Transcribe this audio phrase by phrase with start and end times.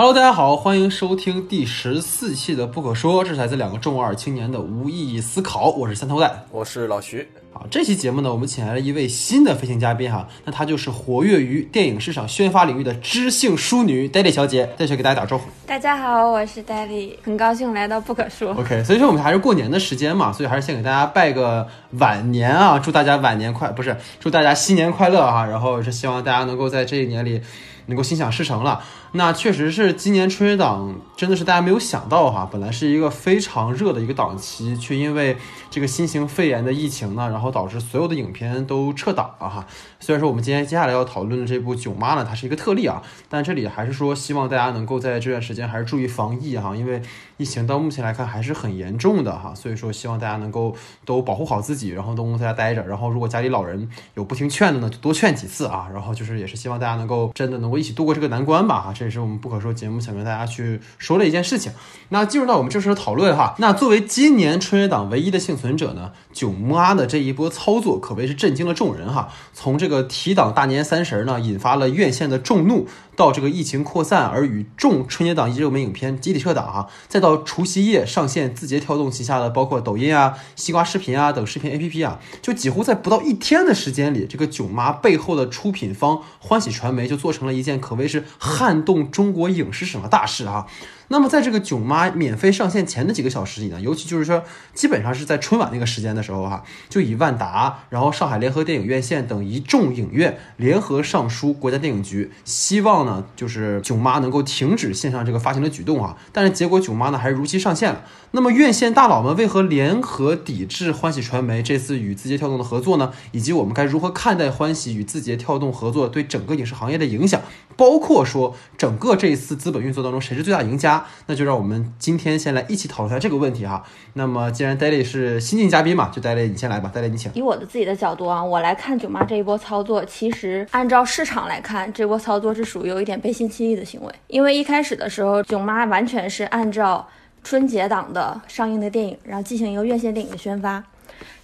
[0.00, 5.68] Hello，大家好，欢迎收听第十四期的《不可说》，这是来自两个中二青年的无意义思考。
[5.72, 7.28] 我是三头带，我是老徐。
[7.52, 15.44] 好，这期节目呢，我们请来了一位新的飞行嘉宾哈，那她就是活跃于电影市场宣发领域的知性淑女黛丽小姐，戴小给大家打招呼。
[15.66, 18.54] 大家好，我是黛丽，很高兴来到《不可说》。
[18.58, 27.42] OK，所以说我们还是过年的时间嘛，所以还是先给大家拜个晚年啊，祝大家晚年快，不是祝大家新年快乐哈、然后是希望大家能够在这一年里
[27.84, 28.82] 能够心想事成了。
[29.12, 35.36] 那确实是今年春节档真的是大家没有想到哈，本来是一个非常热的一个档期，却因为
[35.68, 39.66] 这个新型肺炎的疫情呢，然后导致所有的影片都撤档了哈。
[39.98, 47.02] 虽然说我们今天接下来要讨论的这部《囧妈》呢，它是一个特例啊，但这里还是说希望大家能够在这段时间还是注意防疫哈，因为
[47.36, 61.72] 疫情到目前来看还是很严重的哈，所以说希望大家能够都保护好自己，然后都在家待着，然后如果家里老人有不听劝的呢，就多劝几次啊，然后就是也是希望大家能够真的能够一起度过这个难关吧哈，这也是我们不可说节目想跟大家去说的一件事情。
[62.10, 69.32] 那进入到我们正式的讨论哈，那作为今年春节档唯一的幸存者呢，囧妈的这一波操作可谓是震惊了众人哈。
[69.54, 90.66] 从这个提档大年三十儿呢，引发了院线的众怒，到这个疫情扩散而与众春节档热门影片集体撤档啊，再到除夕夜上线字节跳动旗下的包括抖音啊、西瓜视频啊等视频 APP 啊，就几乎在不到一天的时间里，这个囧妈背后的出品方欢喜传媒就做成了一件可谓是撼动中国影视史的大事啊。
[91.12, 94.44] 那么在这个囧妈免费上线前的几个小时里呢，尤其就是说，
[94.74, 106.16] 基本上是在春晚那个时间的时候哈、就以万达、然后上海联合电影院线等一众影院联合上书国家电影局，希望呢就是囧妈能够停止线上这个发行的举动啊。
[106.32, 108.04] 但是结果囧妈呢还是如期上线了。
[108.32, 113.12] 那么院线大佬们为何联合抵制欢喜传媒这次与字节跳动的合作呢？
[113.32, 117.40] 以及我们该如何看待欢喜与字节跳动合作对整个影视行业的影响？
[117.76, 121.04] 包括说整个这一次资本运作当中谁是最大赢家？
[121.26, 123.82] 那就让我们今天先来一起讨论一下这个问题哈。
[124.14, 127.32] 那么既然 d a l y 是新晋嘉宾嘛，就 d a l y 你先来吧 d a l y 你请。
[127.34, 134.14] 以我的自己的角度啊，我来看囧妈这一波操作，其实按照市场来看，这波操作是属于有一点背信弃义的行为。
[134.28, 137.08] 因为一开始的时候，囧妈完全是按照
[137.42, 140.84] 春节档的上映的电影，然后进行一个院线电影的宣发。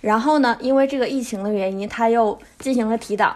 [0.01, 3.35] 然后呢，因为这个疫情的原因，他又进行了提档，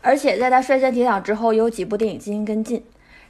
[0.00, 2.82] 而且在他率先提档之后，有几部电影进行跟进。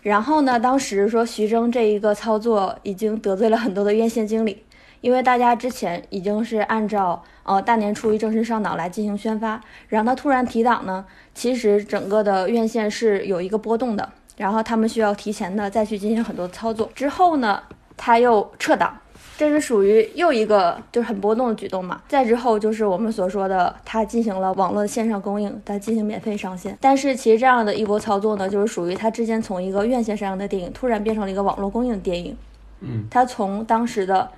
[0.02, 4.62] 然后呢，当时说徐峥这一个操作已经得罪了很多的院线经理，
[5.00, 11.04] 因为大家之前已经是按照呃大年初一正式上档来进行宣发，然后他突然提档呢，
[11.34, 17.62] 其实整个的院线是有一个波动的，然后他们需要提前的再去进行很多操作，之后呢，
[18.04, 18.98] 他又撤档。
[19.38, 22.02] 这是属于又一个就是很波动的举动嘛。
[22.08, 26.76] 再之后就是我们所说的，他进行了网络线上供应，他进行免费上线。
[26.80, 32.36] 但是其实这样的一波操作呢，就是属于他之间从一个院线上映的电影，突然变成了一个网络供应的电影。
[32.80, 34.28] 嗯，它从当时的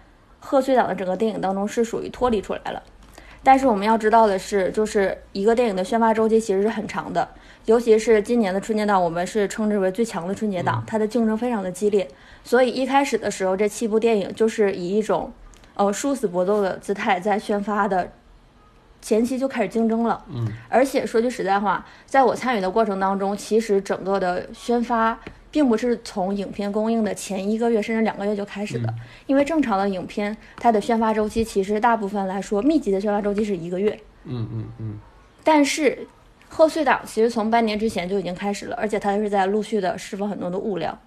[0.40, 2.82] 贺岁档的整个电影当中是属于脱离出来了。
[3.42, 7.28] 但是我们要知道的是，就是一个电影的宣发周期其实是很长的，
[7.66, 12.08] 尤其是今年的春节档，我们是称之为最强的春节档，它的竞争非常的激烈。
[12.44, 15.32] 所以一开始的时候，这七部电影就是以一种
[15.74, 18.12] 呃殊死搏斗的姿态在宣发的
[19.00, 20.22] 前期就开始竞争了。
[20.28, 25.18] 嗯，而且说句实在话，在我参与的过程当中，其实整个的宣发
[25.50, 28.94] 并不是从影片公映的前一个月甚至两个月就开始的，嗯。
[29.26, 34.98] 因为正常的影片它的宣发周期其实大部分来说密集的宣发周期是一个月，嗯嗯嗯。
[35.42, 36.06] 但是
[36.48, 40.98] 贺岁档其实从半年之前就已经开始了，而且它是在陆续的释放很多的物料。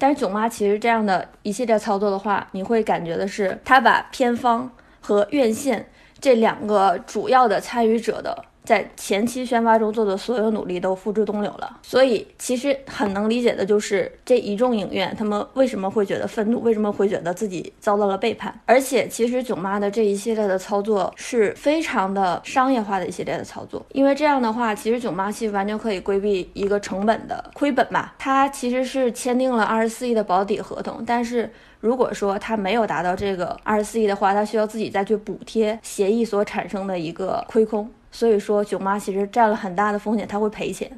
[0.00, 11.78] 但是囧妈其实这样的一系列操作的话，你会感觉的是，她把片方和院线这两个主要的参与者的在前期宣发中做的所有努力都付诸东流了。
[11.82, 18.54] 所以其实很能理解的就是这一众影院他们为什么会觉得愤怒，为什么会觉得自己遭到了背叛。
[18.66, 28.14] 而且其实囧妈的这一系列的操作是非常的商业化的一系列的操作，因为这样的话，其实囧妈其实完全可以规避一个成本的亏本吧。
[28.18, 31.50] 他其实是签订了二十四亿的保底合同，但是
[31.80, 37.90] 如果说他没有达到这个二十四亿的话，他需要自己再去补贴协议所产生的一个亏空。
[38.10, 40.90] 所以说，囧妈其实占了很大的风险，她会赔钱。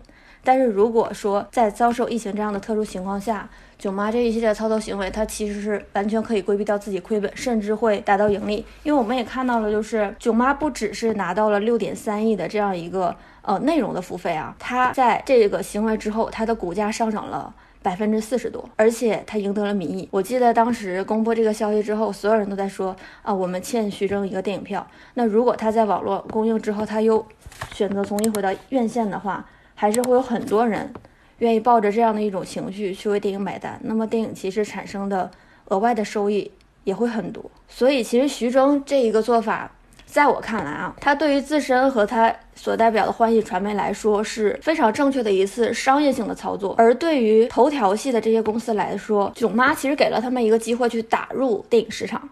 [0.45, 3.49] 但是如果说在遭受疫情这样的特殊情况下，
[3.79, 8.65] 囧妈这一系列操作行为，它其实是完全可以规避掉自己亏本，甚至会达到盈利。
[8.83, 17.55] 因为我们也看到了，就是囧妈不只是拿到了六点三亿的这样一个呃内容的付费啊，它在这个行为之后，它的股价上涨了。
[17.83, 20.09] 百分之四十多，而且他赢得了民意。
[20.13, 24.87] 我记得当时公布这个消息之后，所有人都在说啊，我们欠徐峥一个电影票。
[25.15, 27.27] 那如果他在网络公映之后，他又
[27.73, 29.45] 选择重新回到院线的话，
[29.75, 30.93] 还是会有很多人
[31.39, 35.31] 愿意抱着这样的一种情绪去为电影买单，那么电影其实产生的
[35.67, 36.51] 额外的收益
[36.85, 37.51] 也会很多。
[37.69, 39.73] 所以，其实徐峥这一个做法，
[40.13, 46.75] 在我看来啊，他对于自身和他所代表的欢喜传媒来说是非常正确的一次商业性的操作。
[46.77, 52.29] 而对于头条系的这些公司来说，囧妈其实给了他们一个机会去打入电影市场，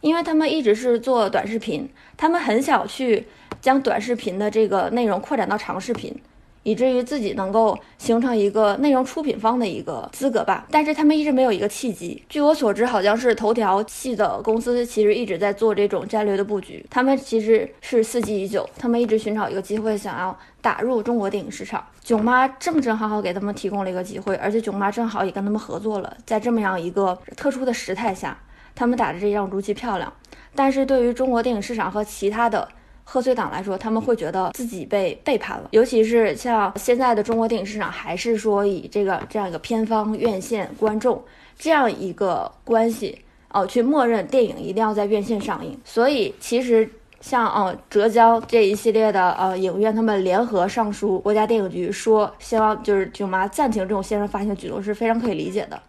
[0.00, 3.26] 因为他们一直是做短视频，他们很想去
[3.60, 6.16] 将短视频的这个内容扩展到长视频。
[6.64, 12.20] 以至于自己能够形成一个内容出品方的一个资格吧，但是他们一直没有一个契机。
[12.28, 21.84] 据我所知，好像是头条系的公司其实一直在做这种战略的布局，他们其实是伺机已久，他们一直寻找一个机会，想要打入中国电影市场。
[22.02, 28.38] 囧妈正正好好给他们提供了一个机会，而且囧妈正好也跟他们合作了，在这么样一个特殊的时态下，
[28.74, 30.12] 他们打的这仗如其漂亮。
[30.54, 32.66] 但是对于中国电影市场和其他的。
[33.04, 41.22] 贺岁档来说，他们会觉得自己被背叛了，尤其是像现在的中国电影市场，还是说以这个这样一个片方、院线、观众
[41.58, 43.18] 这样一个关系
[43.50, 45.78] 哦，去默认电影一定要在院线上映。
[45.84, 46.88] 所以其实
[47.20, 55.80] 像呃浙江这一系列的呃影院，他们联合上书国家电影局，说希望就是舅妈暂停这种线上发行的举动，是非常可以理解的。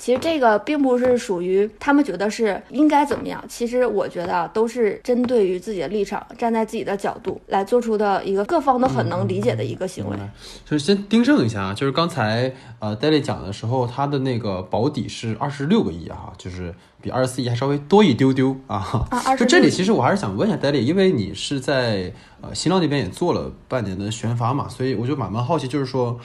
[0.00, 10.16] 其实这个并不是属于他们觉得是应该怎么样，其实我觉得都是针对于自己的立场，站在自己的角度来做出的一个各方都很能理解的一个行为。
[10.64, 19.06] 就是先订正一下啊，就是刚才呃戴丽讲的时候，他的那个保底是二十六个亿哈，就是比二十四亿还稍微多一丢丢啊。
[19.10, 22.10] 啊，就这里其实我还是想问一下戴丽，因为你是在
[22.40, 26.18] 呃新浪那边也做了半年的宣发嘛，所以我就蛮蛮好奇，就是说，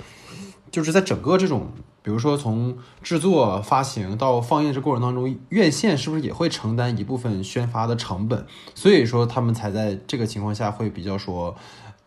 [0.71, 1.67] 就是在整个这种。
[2.05, 8.45] 比如说，从制作、发行到放映这过程当中，院线是不是也会承担一部分宣发的成本？
[8.75, 11.55] 所以说，他们才在这个情况下会比较说，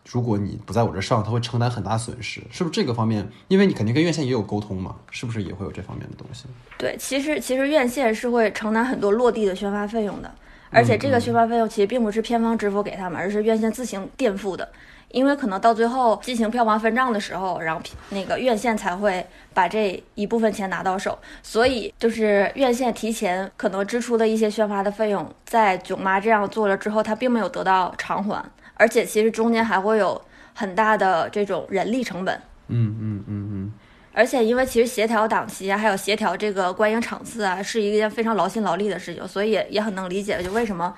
[0.09, 3.29] 如果你不在我这上，他会承担很大损失，是不是这个方面？
[3.49, 6.45] 因为你肯定跟院线也有沟通嘛，是不是也会有这方面的东西？
[6.77, 10.33] 对，其实其实院线是会承担很多落地的宣发费用的，
[10.69, 14.69] 而且这个宣发费用其实并不是片方支付给他们，而是院线自行垫付的。
[15.11, 28.43] 因为可能到最后进行票房分账的时候，然后那个院线才会把这一部分钱拿到手，所以就是院线提前可能支出的一些宣发的费用，在囧妈这样做了之后，他并没有得到偿还，
[28.75, 30.21] 而且其实中间还会有
[30.53, 32.35] 很大的这种人力成本。
[32.67, 33.73] 嗯嗯嗯嗯。
[34.13, 40.93] 而且因为其实协调档期啊，还有协调这个观影场次啊，是一件非常劳心劳力的事情，所以也也很能理解，就为什么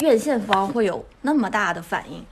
[0.00, 2.24] 院线方会有那么大的反应。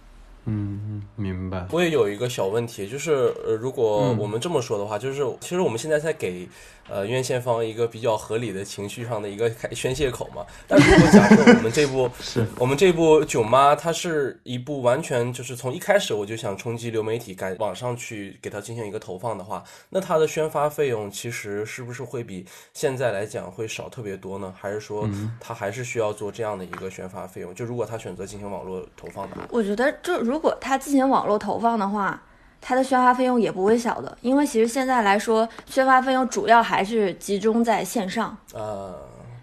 [0.47, 1.67] 嗯嗯，明白。
[1.71, 6.49] 我也有一个小问题，就是呃，如果我们这么说的话，就是其实我们现在在给。
[6.89, 10.45] 呃，院线方一个比较合理的情绪上的一个宣泄口嘛。
[10.67, 22.45] 但如果假设我们这部 是我们这部《囧妈》，它是一部完全就是从一开始我就想冲击流媒体，赶网上去给它进行一个投放的话，那它的宣发费用其实是不是会比
[22.75, 24.53] 现在来讲会少特别多呢？
[24.59, 25.09] 还是说
[25.41, 27.55] 它还是需要做这样的一个宣发费用？
[27.55, 32.21] 就如果他选择进行网络投放的话，我觉得就如果他进行网络投放的话。
[32.65, 38.35] 它的宣发费用也不会小的，因为其实现在来说，宣发费用主要还是集中在线上。
[38.55, 38.95] 呃，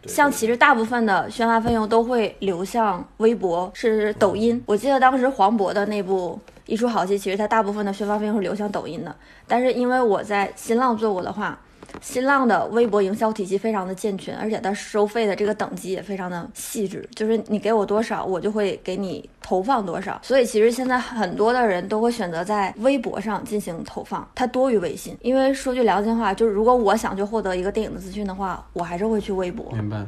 [0.06, 4.63] 像其实大部分的宣发费用都会流向微博，是抖音。
[4.66, 9.13] 我记得当时黄渤的那部《一出好戏》，其实它大部分的宣发费用是流向抖音的。
[9.45, 11.59] 但是因为我在新浪做过的话。
[12.01, 20.19] 新浪的微博营销体系非常的健全，而且它收费的这个等级也非常的细致，就是你给我多少，我就会给你投放多少。
[20.23, 25.17] 所以其实现在很多的人都会选择在微博上进行投放，它多于微信。
[25.21, 29.71] 因为说句良心话，就是如果我想去获得一个电影的资讯的话，我还是会去微博。
[29.73, 30.05] 明白。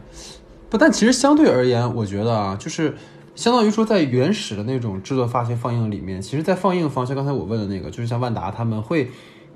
[0.70, 2.96] 不，但其实相对而言，我觉得啊，就是
[3.36, 9.12] 相当于说在原始的那种制作、发行、放映里面，其实，在放映方，像刚才我问的那个，就是像万达他们会。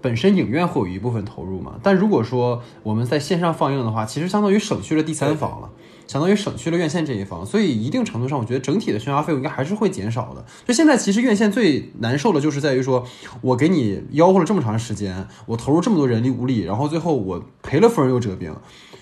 [0.06, 5.72] 本身影院会有一部分投入嘛，但如果说我们在线上放映的话，其实相当于省去了第三方了，
[6.06, 10.46] 相当于省去了院线这一方，所以一定程度上，我觉得整体的宣发费用应该还是会减少的。
[10.64, 13.04] 就现在，其实院线最难受的就是在于说，
[13.42, 18.56] 我给你吆喝了这么长时间，我投入这么多人力物力，然后最后我赔了夫人又折兵。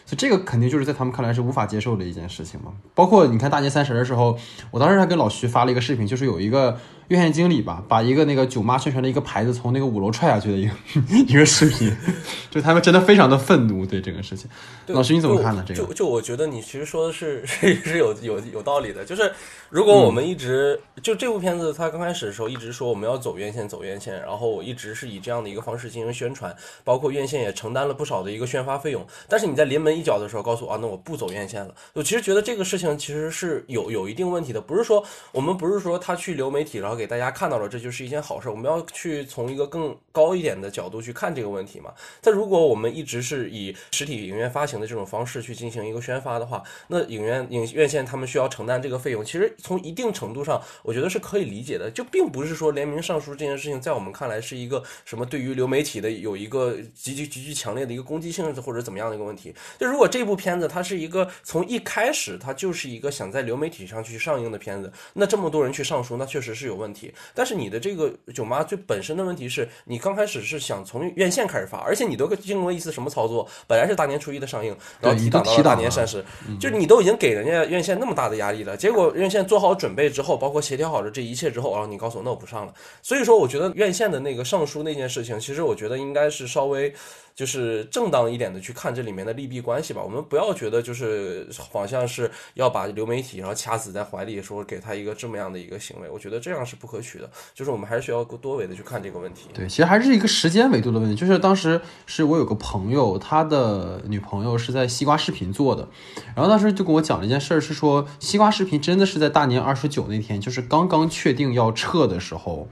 [0.05, 2.73] 所以这个肯定就是在他们看来是无法接受的一件事情嘛。
[2.93, 4.37] 包括你看大年三十的时候，
[4.69, 6.77] 我当时还跟老徐发了一个视频，就是有一个
[7.09, 10.73] 院线经理吧，把一个那个囧妈宣传的一个牌子从那个五楼踹下去的一个
[11.31, 11.95] 一个视频，
[12.51, 14.49] 就他们真的非常的愤怒对这个事情。
[14.87, 15.63] 老师你怎么看呢？
[15.65, 19.31] 这个就就我觉得你其实说的是 是是有有有道理的，就是
[19.69, 29.93] 如果我们一直就这部片子它刚开始的时候一直说我们要走院线走院线，然后我一直是以这样的一个方式进行宣传，包括院线也承担了不少的一个宣发费用，但是你在临门。
[29.93, 31.71] 一脚的时候告诉我啊，那我不走院线了。
[31.93, 38.47] 我其实觉得这个事情其实是有有一定问题的，不是说我们不是说他去流媒体，然后给给大家看到了，这就是一件好事。
[38.47, 41.93] 我们要去从一个更高一点的角度去看这个问题嘛。
[42.21, 51.91] 但如果我们一直是以实体影院发行的这种方式去进行一个宣发的话，那影院影院线他们需要承担这个费用，其实从一定程度上，我觉得是可以理解的。
[51.91, 59.53] 就并不是说联名上书这件事情，在我们看来是一个什么对于流媒体的有一个极其极其强烈的一个攻击性或者怎么样的一个问题。
[59.77, 67.13] 就如果这部片子它是一个从一开始它就是一个想在流媒体上去上映的片子，那这么多人去上书，那确实是有问题。
[67.35, 73.47] 但是你的这个囧妈最本身的问题是你刚开始是想从院线开始发，而且你都经过一次什么操作？
[73.67, 76.25] 本来是大年初一的上映，然后提档到大年三十，
[76.59, 82.73] 就你都已经给人家院线那么大的压力了，结果院线做好准备之后，包括协调好了这一切之后，然后你告诉我那我不上了。
[83.03, 86.91] 所以说，我觉得院线的那个上书那件事情，其实我觉得应该是稍微。
[87.35, 97.29] 就是正当一点的去看这里面的利弊关系吧，我们不要觉得就是好像是要把流媒体然后掐死在怀里，说给他一个这么样的一个行为，我觉得这样是不可取的。
[97.53, 99.49] 就是我们还是需要多维的去看这个问题。
[99.53, 101.15] 对，其实还是一个时间维度的问题。
[101.15, 105.87] 就是当时是我有个朋友，他的女朋友是在西瓜视频做的，
[106.35, 112.67] 然后当时就跟我讲了一件事儿，是说西瓜视频真的是在大年二十九那天，就是刚刚确定要撤的时候。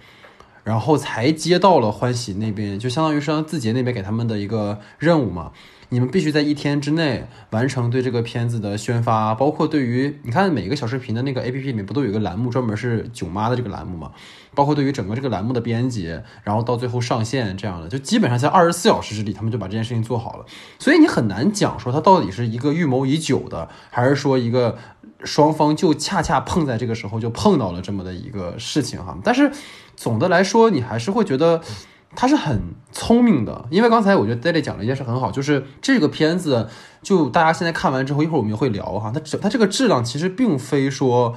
[0.64, 5.52] 然后才接到了欢喜那边，就相当于是让字节那边给他们的一个任务嘛。
[5.94, 14.12] 你们必须在一天之内完成对这个片子的宣发，包括对于你看每个小视频的那个 A P P 里面不都有一个栏目专门是囧妈的这个栏目嘛？
[14.56, 20.46] 包括对于整个这个栏目的编辑，然后到最后上线这样的，就基本上在二十四小时之里，他们就把这件事情做好了。
[20.80, 24.78] 所以你很难讲说它到底是一个预谋已久的，还是说一个
[25.26, 29.18] 双方就恰恰碰在这个时候就碰到了这么的一个事情哈。
[29.24, 29.52] 但是。
[29.94, 31.62] 总的来说，你还是会觉得
[32.16, 36.70] 他是很聪明的，因为刚才我觉得戴笠讲了一件事很好，就是这个片子，
[37.02, 41.36] 就大家现在看完之后，一会儿我们也会聊哈，它它这个质量其实并非说。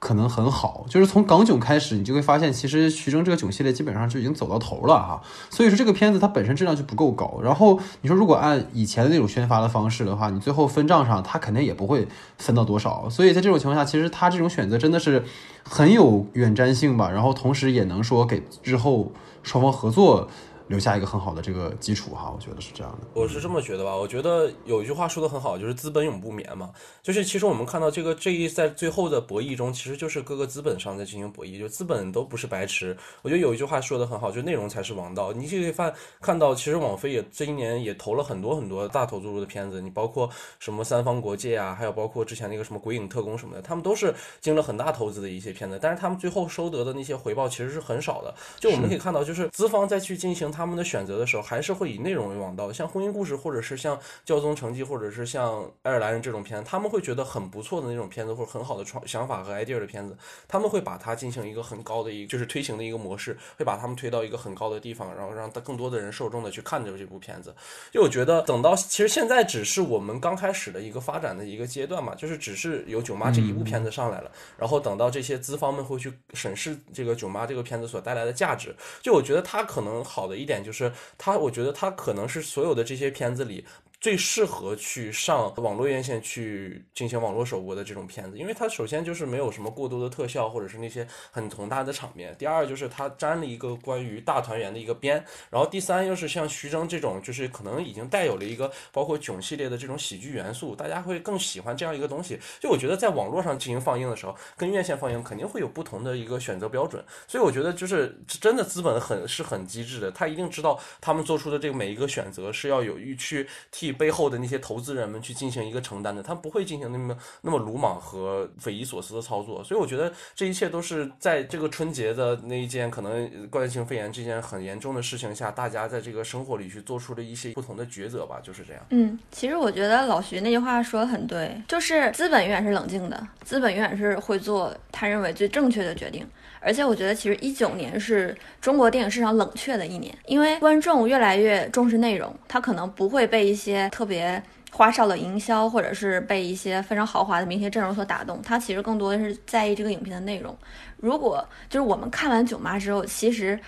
[0.00, 5.22] 可能很好，就是从港囧开始，你就会发现，其实徐峥这个囧系列基本上就已经走到头了哈。
[5.48, 7.40] 所以说这个片子它本身质量就不够高。
[7.42, 13.08] 然后你说如果按以前的那种宣发的方式的话，你最后分账上，他肯定也不会分到多少。
[13.08, 15.24] 所以在这种情况下，其实他这种选择真的是
[15.62, 17.10] 很有远瞻性吧。
[17.10, 19.10] 然后同时也能说给日后
[19.44, 20.28] 双方合作。
[20.66, 23.06] 留下一个很好的这个基础哈，我觉得是这样的。
[23.12, 26.70] 我是这么觉得吧，我觉得有一句话说的很好，就是资本永不眠嘛。
[27.02, 32.96] 就是其实我们看到这个这一在最后的博弈中，其实就是各个资本上在进行博弈，就资本都不是白痴。
[33.20, 35.34] 我觉得有一句话说的很好，就内容才是王道。
[35.34, 48.34] 你就可以看看到，其实网飞也这一年也投了很多很多大投入的片子，你包括什么三方国界啊，还有包括之前那个什么鬼影特工什么的，他们都是经了很大投资的一些片子，但是他们最后收得的那些回报其实是很少的。
[48.58, 50.53] 就我们可以看到，就是资方再去进行。
[50.54, 52.72] 他们的选择的时候，还是会以内容为王道。
[52.72, 67.54] 像婚姻故事，或者是像教宗成绩，或者是像爱尔兰人这种片子，他们会觉得很不错的那种片子，或者很好的创想法和 idea 的片子，他们会把它进行一个很高的一个就是推行的一个模式，会把他们推到一个很高的地方，然后让更多的人受众的去看着这部片子。
[67.90, 78.74] 就我觉得，等到其实现在只是我们刚开始的一个发展的一个阶段嘛，就是只是有囧妈这一部片子上来了，然后等到这些资方们会去审视这个囧妈这个片子所带来的价值。
[79.02, 80.92] 就我觉得它可能好的一一点就是。
[81.16, 83.64] 他，我觉得他可能是所有的这些片子里。
[84.04, 92.36] 最适合去上网络院线去进行网络首播的这种片子，因为它首先就是没有什么过多的特效或者是那些很宏大的场面。
[92.38, 95.24] 第二就是它沾了一个关于大团圆的一个边。
[95.48, 102.38] 然后第三又是像徐峥这种，就是可能已经带有了一个包括囧系列的这种喜剧元素，大家会更喜欢这样一个东西。
[102.60, 107.02] 就我觉得在网络上进行放映的时候，跟院线放映肯定会有不同的一个选择标准。
[107.26, 113.93] 所以我觉得就是真的资本很是很机智的，他一定知道他们做出的这个每一个选择是要有意去替。
[113.94, 128.82] 背后的那些投资人们去进行一个承担的，他不会进行那么那么鲁莽和匪夷所思的操作，所以我觉得这一切都是在这个春节的那一件可能冠状性肺炎这件很严重的事情下，大家在这个生活里去做出了一些不同的抉择吧，就是这样。
[128.90, 136.26] 嗯，其实我觉得老徐那句话说的很对，就是资本永远是冷静的，资本永远是会做他认为最正确的决定。
[136.64, 144.42] 而且我觉得，其实一九年是中国电影市场冷却的一年，因为观众越来越重视内容，他可能不会被一些特别
[144.72, 150.56] 花哨的营销，或者是被一些非常豪华的明星阵容所打动，他其实更多的是在意这个影片的内容。
[150.96, 153.60] 如果就是我们看完《囧妈》之后，其实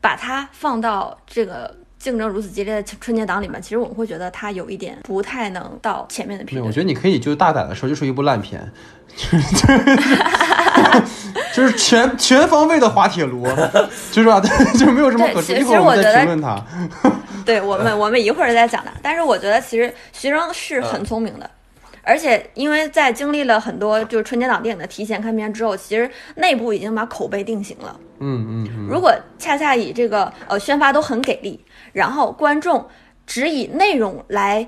[0.00, 1.74] 把它放到这个。
[2.02, 6.66] 竞争如此激烈的春节档里面，其实我们会觉得它有一点不太能到前面的评论。
[6.66, 8.60] 我觉得你可以就大胆的说，就是一部烂片，
[11.52, 13.46] 就是全全方位的滑铁卢，
[14.10, 14.40] 就是吧？
[14.78, 15.54] 就没有什么可说。
[15.54, 16.62] 一会儿我们再评论他。
[17.44, 18.92] 对我们，我们一会儿再讲它。
[19.02, 21.48] 但是我觉得其实徐峥是很聪明的。
[22.04, 27.96] 而且因为在经历了很多就是春节档电影的提前看片之后，其实内部已经把口碑定型了。
[28.18, 32.84] 嗯嗯嗯，如果恰恰以这个呃宣发都很给力，然后观众
[33.24, 34.66] 只以内容来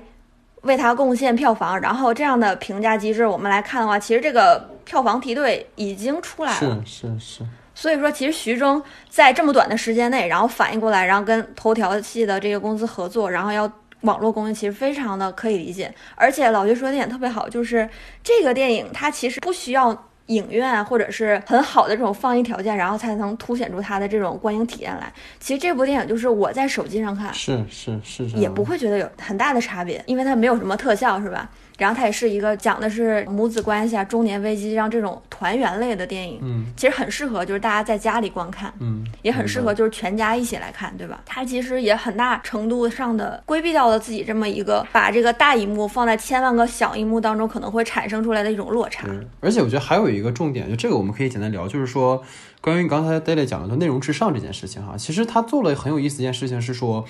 [0.65, 6.83] 为它贡献票房，然后这样的评价机制我们来看的话，其实这个票房梯队已经出来了。
[6.85, 7.43] 是是是，
[7.73, 15.93] 所以说，其实徐峥在这么短的时间内，然后反应过来，然后跟头条系的这个公司合作，然后要网络公益，其实非常的可以理解。
[16.15, 17.89] 而且老徐说的点特别好，就是
[18.23, 25.11] 这个电影它其实不需要影院啊或者是很好的这种放映条件，然后才能凸显出它的这种观影体验来。
[25.39, 31.49] 其实这部电影就是我在手机上看，是是是，也不会觉得有很大的差别，因为它没有什么特效，是吧？
[31.77, 41.21] 然后它也是一个讲的是母子关系啊、中年危机让这种团圆类的电影，嗯其实很适合就是大家在家里观看，嗯，也很适合就是全家一起来看，对吧？
[41.25, 49.05] 它其实也很大程度上的规避掉了自己这么一个把这个大荧幕放在千万个小荧幕当中可能会产生出来的一种落差。
[49.05, 52.23] 对，而且我觉得还有一个重点，就这个我们可以简单聊，就是说
[52.61, 57.05] 关于刚才 Daily 讲的就内容至上这件事情哈，其实他做了很有意思一件事情是说。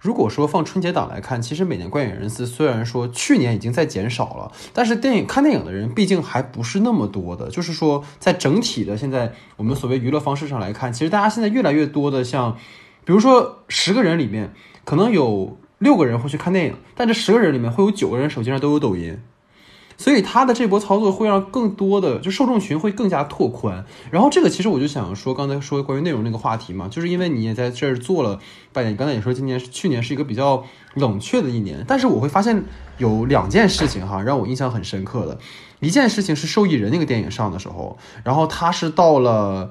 [0.00, 7.50] 如果说放春节档来看，其实每年观影人次虽然说去年已经在减少了，但是电影看电影的人毕竟还不是那么多的。
[7.50, 12.56] 就是说，在整体的现在我们所谓娱乐方式上来看，其实大家现在越来越多的像，
[13.04, 14.52] 比如说十个人里面
[14.84, 19.18] 可能有六个人会去看电影，但这十个人里面会有九个人手机上都有抖音。
[19.98, 23.84] 所以他的这波操作会让更多的就受众群会更加拓宽。
[24.10, 28.38] 然后这个其实我就想说，刚才说关于内容那个话题嘛，就是因为你也在这儿做了
[28.72, 30.64] 半年，刚才也说今年是去年是一个比较
[30.94, 32.62] 冷却的一年，但是我会发现
[32.98, 35.36] 有两件事情哈让我印象很深刻的，
[35.80, 39.70] 一件事情是受益人那个电影上的时候，然后他是到了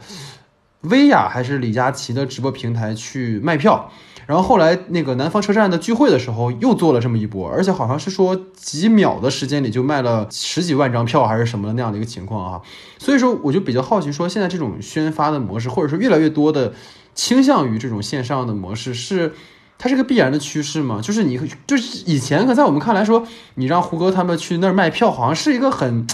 [0.82, 3.90] 薇娅还是李佳琦的直播平台去卖票。
[4.28, 12.62] 然后后来那个南方车站的聚会的时候又做了这么一波，而且好像是说几秒的时间里就卖了十几万张票还是什么的那样的一个情况啊。
[13.00, 16.74] 所以说我就比较好奇，说现在这种宣发的模式，或者说越来越多的
[17.16, 19.34] 倾向于这种线上的模式，是
[19.78, 21.00] 它是个必然的趋势吗？
[21.02, 26.06] 就是你就是以前可在我们看来说，你让胡歌他们去那儿卖票，好像是一个很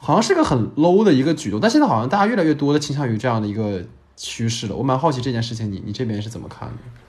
[0.00, 3.84] 好像是个很 low 的一个举动，但现在好像大家越来越多的倾向于这样的一个
[4.16, 4.74] 趋势了。
[4.74, 7.03] 我蛮好奇这件事情，你你这边是怎么看的？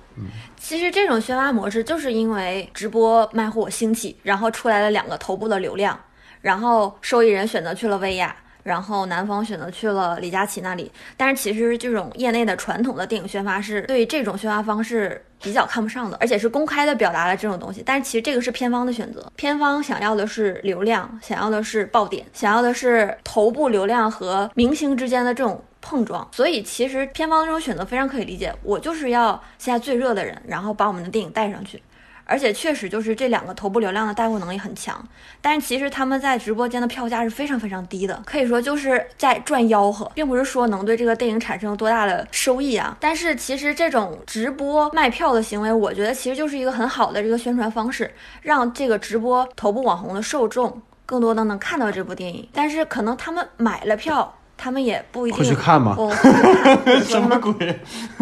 [0.58, 5.99] 其实这种宣发模式就是因为直播卖货兴起，然后出来了两个头部的流量，
[6.41, 10.91] 然后受益人选择去了薇娅，然后男方选择去了李佳琦那里。
[11.15, 17.84] 但是其实这种业内的传统的电影宣发是对这种宣发方式比较看不上的，而且是公开的表达了这种东西。
[17.86, 25.63] 但是其实这个是片方的选择，片方想要的是流量，想要的是爆点，想要的是头部流量和明星之间的这种。
[25.88, 28.52] 碰撞，所以其实片方这种选择非常可以理解。
[28.63, 31.80] 我就是要现在最热的人，然后把我们的电影带上去，
[32.24, 35.08] 而且确实就是这两个头部流量的带货能力很强。
[35.41, 42.98] 但是其实他们在直播间的票价是非常非常低的，可以说就是在赚吆喝，并不是说能对这个电影产生多大的收益啊。
[43.00, 52.50] 但是其实这种直播卖票的行为，我觉得其实就是一个很好的这个宣传方式，让这个直播头部网红的受众更多的能看到这部电影。
[52.52, 54.34] 但是可能他们买了票。
[54.57, 55.95] 他们也不一定会去看吗？
[55.97, 56.09] 哦，
[56.85, 57.53] 看什么鬼？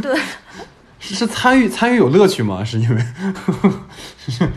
[0.01, 0.19] 对，
[0.99, 2.63] 是是参与参与有乐趣吗？
[2.63, 3.01] 是因为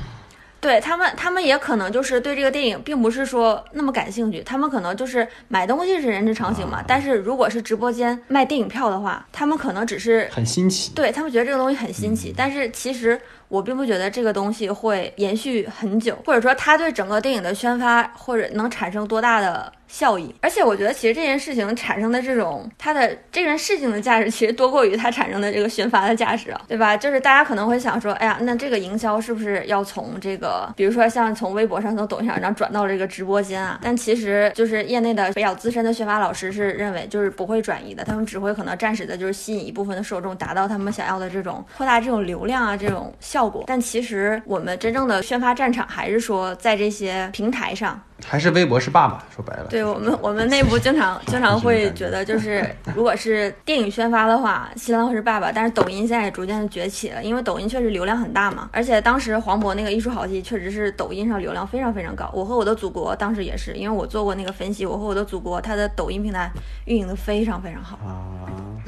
[0.58, 6.82] 对他们，他们也可能就是对这个电影并不是说那么感兴趣，他们可能就是买东西是人之常情嘛。
[6.84, 13.20] 但是如果是直播间卖电影票的话，他们可能只是很新奇，对他们觉得这个东西很新奇，但是其实。
[13.48, 20.34] 我并不觉得这个东西会延续很久，或者说它对整个电影的宣发或者能产生多大的效益。
[20.40, 26.96] 而且我觉得，其实这件事情产生的这种它的这件事情的价值，其实多过于它产生的这个宣发的价值啊，对吧？
[26.98, 33.78] 就是大家可能会想说，哎呀，那这个营销是不是要从这个，比如说像从微博上、从抖音上，然后转到这个直播间啊？
[33.82, 43.12] 但其实就是业内的比较资深的宣发老师是认为，就是不会转移的，他们只会可能暂时的就是吸引一部分的受众，达到他们想要的这种扩大这种流量啊这种。
[43.18, 49.66] 效果，但其实我们真正的宣发战场还是说在这些平台上，还是微博是爸爸，说白了。
[49.68, 62.30] 对我们，我们内部经常 经常会觉得，就是 如果是电影宣发的话，新浪是爸爸，但是抖音现在也逐渐的崛起了，因为抖音确实流量很大嘛，而且当时黄渤那个《一出好戏》确实是抖音上流量非常非常高。
[62.32, 66.50] 我和我的祖国当时也是，因为我做过那个分析，我和我的祖国它的抖音平台
[66.86, 68.24] 运营的非常非常好啊。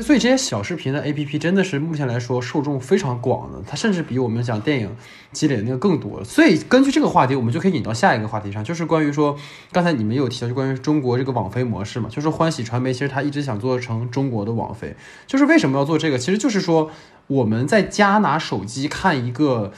[0.00, 4.88] 所以这些小视频的 APP 真的是目前来说受众非常广的，它甚至比我们讲电影
[5.32, 6.22] 积累的那个更多。
[6.22, 9.36] 所以根据这个话题，我们就可以引到下一个话题上，就是关于说
[9.72, 14.94] 刚才你们有提到，就关于中国这个网飞模式嘛，就是欢喜传媒其实它一直想做成中国的网飞，
[15.26, 16.18] 就是为什么要做这个？
[16.18, 16.90] 其实就是说
[17.26, 19.72] 我们在家拿手机看一个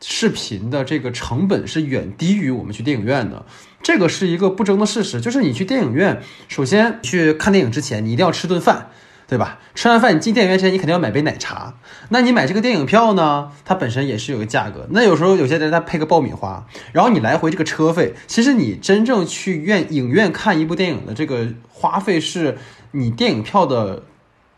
[0.00, 3.46] 视频的这个成本是远低于我们去电影院的，
[3.82, 5.20] 这个是一个不争的事实。
[5.20, 8.90] 就是你去电影院，首先去看电影之前，你一定要吃顿饭。
[9.32, 9.58] 对吧？
[9.74, 11.72] 吃完饭你进电影院前，你肯定要买杯奶茶。
[12.10, 13.50] 那你买这个电影票呢？
[13.64, 14.86] 它本身也是有个价格。
[14.90, 22.58] 那有时候有些人他配个爆米花，然后你来回这个车费，其实你真正去院影院看一部电影的这个花费是
[22.90, 24.02] 你电影票的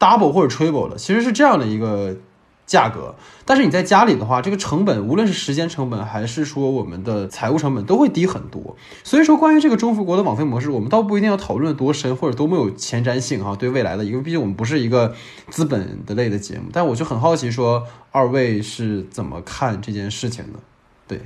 [0.00, 2.16] double 或者 triple 的，其实是这样的一个。
[2.66, 8.76] 价格，但是你在家里的话，这个成本无论是时间成本还是说我们的财务成本都会低很多。
[9.02, 13.54] 所以说，关于这个中福国的网费模式，我们倒不一定要讨论多深或者多么有前瞻性哈。
[13.54, 15.14] 对未来的，因为毕竟我们不是一个
[15.50, 16.70] 资本的类的节目。
[16.72, 20.58] 但我就很好奇，说二位是怎么看这件事情的？
[21.06, 21.20] 对，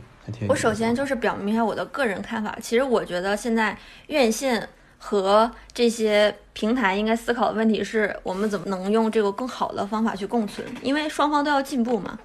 [0.49, 2.59] 我首先就是表明一下我的个人看法。
[2.61, 4.69] 其实我觉得现在院线。
[4.99, 12.19] 和这些平台应该思考的问题是我们怎么能用这个更好的方法去共存，因为双方都要进步嘛。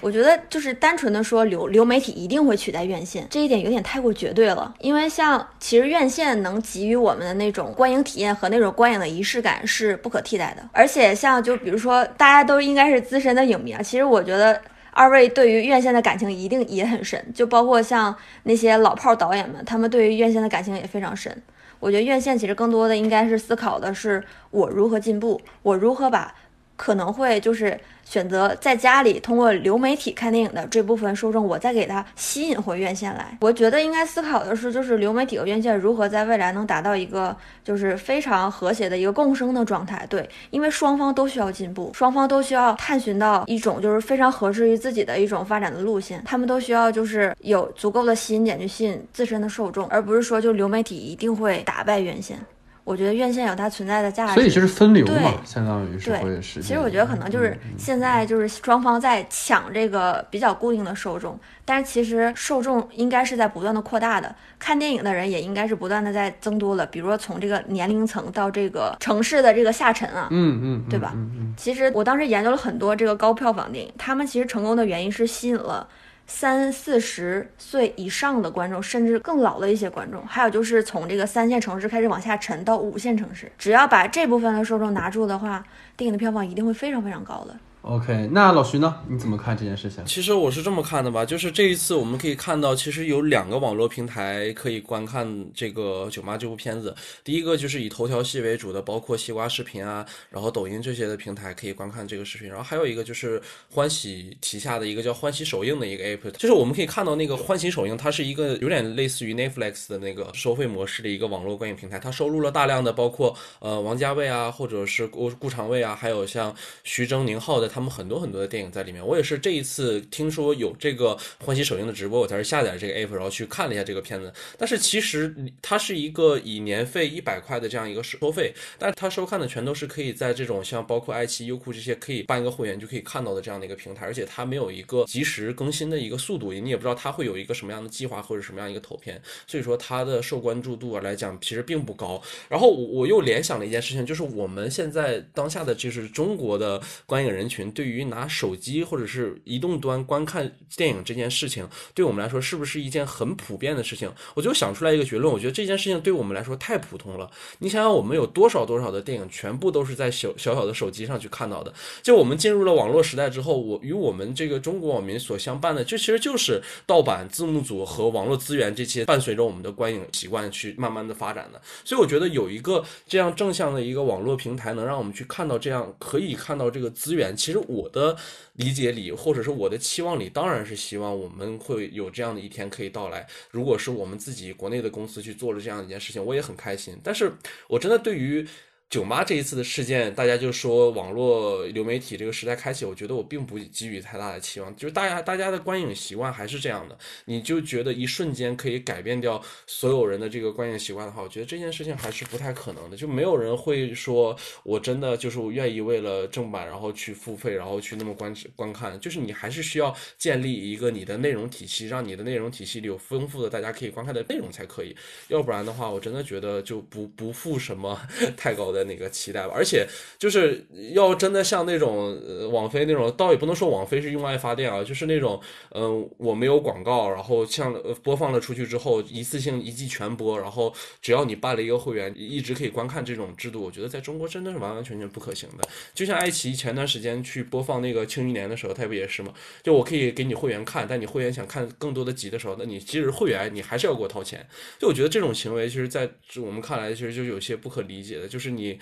[0.00, 4.74] 我觉得就是单纯的说流流媒体一定会取代院线，这一点有点太过绝对了。
[4.80, 10.68] 因为像其实院线能给予我们的那种观影体验和那种观影的仪式感是不可替代的。
[10.72, 14.60] 而且像就比如说大家都应该是资深的影迷啊，其实我觉得
[14.90, 21.40] 二位对于院线的感情一定也很深，就包括像那些老炮导演们，他们对于院线的感情也非常深。
[21.84, 26.34] 我觉得院线其实更多的应该是思考的是我如何进步，我如何把
[26.76, 27.78] 可能会就是。
[28.04, 33.36] 选择在家里通过流媒体看电影的这部分受众，我再给他吸引回院线来。
[33.40, 40.06] 我觉得应该思考的是，就是流媒体和院线如何在未来能达到一个就是非常和谐的一个共生的状态。
[40.08, 46.22] 对，因为双方都需要进步，双方都需要探寻到一种就是非常合适于自己的一种发展的路线。
[46.24, 52.38] 他们都需要就是有足够的吸引点去吸引自身的受众，而不是说就流媒体一定会打败院线。
[52.84, 56.60] 我觉得院线有它存在的价值，所以就是分流嘛，相当于是会是。
[56.60, 66.84] 其实我觉得可能就是现在就是双方在抢这个比较固定的受众，但是其实受众应该是在不断的扩大的，看电影的人也应该是不断的在增多了。
[66.86, 71.12] 比如说从这个年龄层到这个城市的这个下沉啊，嗯嗯，对吧？
[71.14, 71.54] 嗯嗯。
[71.56, 75.88] 其实我当时研究了很多这个高票房电影，他们其实成功的原因是吸引了。
[76.26, 85.64] 三四十岁以上的观众，甚至更老的一些观众，还有就是从这个三线城市开始往下沉到五线城市，只要把这部分的受众拿住的话，
[85.96, 87.56] 电影的票房一定会非常非常高的。
[87.84, 89.02] OK，那老徐呢？
[89.06, 90.02] 你怎么看这件事情？
[90.06, 96.96] 其实我是这么看的吧，就是这一次我们可以看到，其实有两个网络平台可以观看这个《九妈》这部片子。
[97.22, 102.48] 第一个就是以头条系为主的，包括西瓜视频啊，然后抖音这些的平台可以观看这个视频。
[102.48, 103.38] 然后还有一个就是
[103.70, 118.44] 欢喜旗下的一个叫欢喜首映的一个 app，就是我们可以看到那个欢喜首映，它是一个有点类似于 Netflix 的那个收费模式的一个网络观影平台，它收录了大量的包括呃王家卫啊，或者是顾顾长卫啊，还有像徐峥、宁浩的他们很多很多的。
[118.54, 124.32] 电影在里面，我也是这一次听说有这个欢喜首映的直播，我才是下载这个 app，然后去看了一下这个片子。
[124.56, 142.22] 但是其实它是一个以年费一百块的这样一个收费，但是它收看的全都是可以在这种像包括爱奇艺、优酷这些可以办一个会员就可以看到的这样的一个平台，而且它没有一个及时更新的一个速度，你也不知道它会有一个什么样的计划或者什么样一个投片，所以说它的受关注度啊来讲其实并不高。
[142.48, 154.10] 然后我我又联想了一件事情，就是我们现在当下的就是中国的观影人群对于拿手机或者是移动端观看电影这件事情，对我们来说是不是一件很普遍的事情？
[154.34, 157.30] 我就想出来一个结论，我觉得这件事情对我们来说太普通了。
[157.58, 161.72] 你想想，我们有多少多少的电影，全部都是在小小小的手机上去看到的。
[162.02, 171.60] 就我们进入了网络时代之后，我与我们这个中国网民所相伴的，就其实就是盗版、字幕组和网络资源这些伴随着我们的观影习惯去慢慢的发展的。
[171.84, 177.36] 所以我觉得有一个这样正向的一个网络平台，能让我们去看到这样可以看到这个资源。
[177.36, 178.16] 其实我的。
[178.54, 183.26] 理解里，或者是我的期望里，当然是希望我们会有这样的一天可以到来。
[183.50, 186.96] 如果是我们自己国内的公司去做了这样一件事情，我也很开心。
[187.02, 187.32] 但是
[187.68, 188.46] 我真的对于。
[188.94, 194.72] 九妈这一次的事件，大家就说网络流媒体这个时代开启，我觉得我并不给予太大的期望。
[194.76, 202.96] 就是大家大家的观影习惯还是这样的，你就觉得一瞬间可以改变掉所有人的这个观影习惯的话，我觉得这件事情还是不太可能的。
[202.96, 209.00] 就没有人会说我真的就是我愿意为了正版然后去付费，然后去那么观观看。
[209.00, 214.94] 就是你还是需要建立一个你的内容体系，让你的内容体系里有丰富的大家可以观看的内容才可以。
[215.26, 218.00] 要不然的话，我真的觉得就不不负什么
[218.38, 218.83] 太高的。
[218.84, 219.52] 那个期待吧。
[219.54, 219.86] 而且
[220.18, 235.68] 就是要真的像那种呃网飞那种，倒也不能说网飞是用爱发电啊，就是那种嗯、我没有广告，然后像呃播放了出去之后一次性一季全播，然后只要你办了一个会员，一直可以观看这种制度，我觉得在中国真的是完完全全不可行的。
[235.94, 239.32] 就像爱奇艺前段时间去播放那个《庆余年》的时候，它不也是吗？
[239.62, 244.46] 就我可以给你会员看，但你会员想看更多的集的时候，那你即使会员，你还是要给我掏钱。
[244.78, 248.73] 就我觉得这种行为，其实在我们看来，其实就有些不可理解的，就是你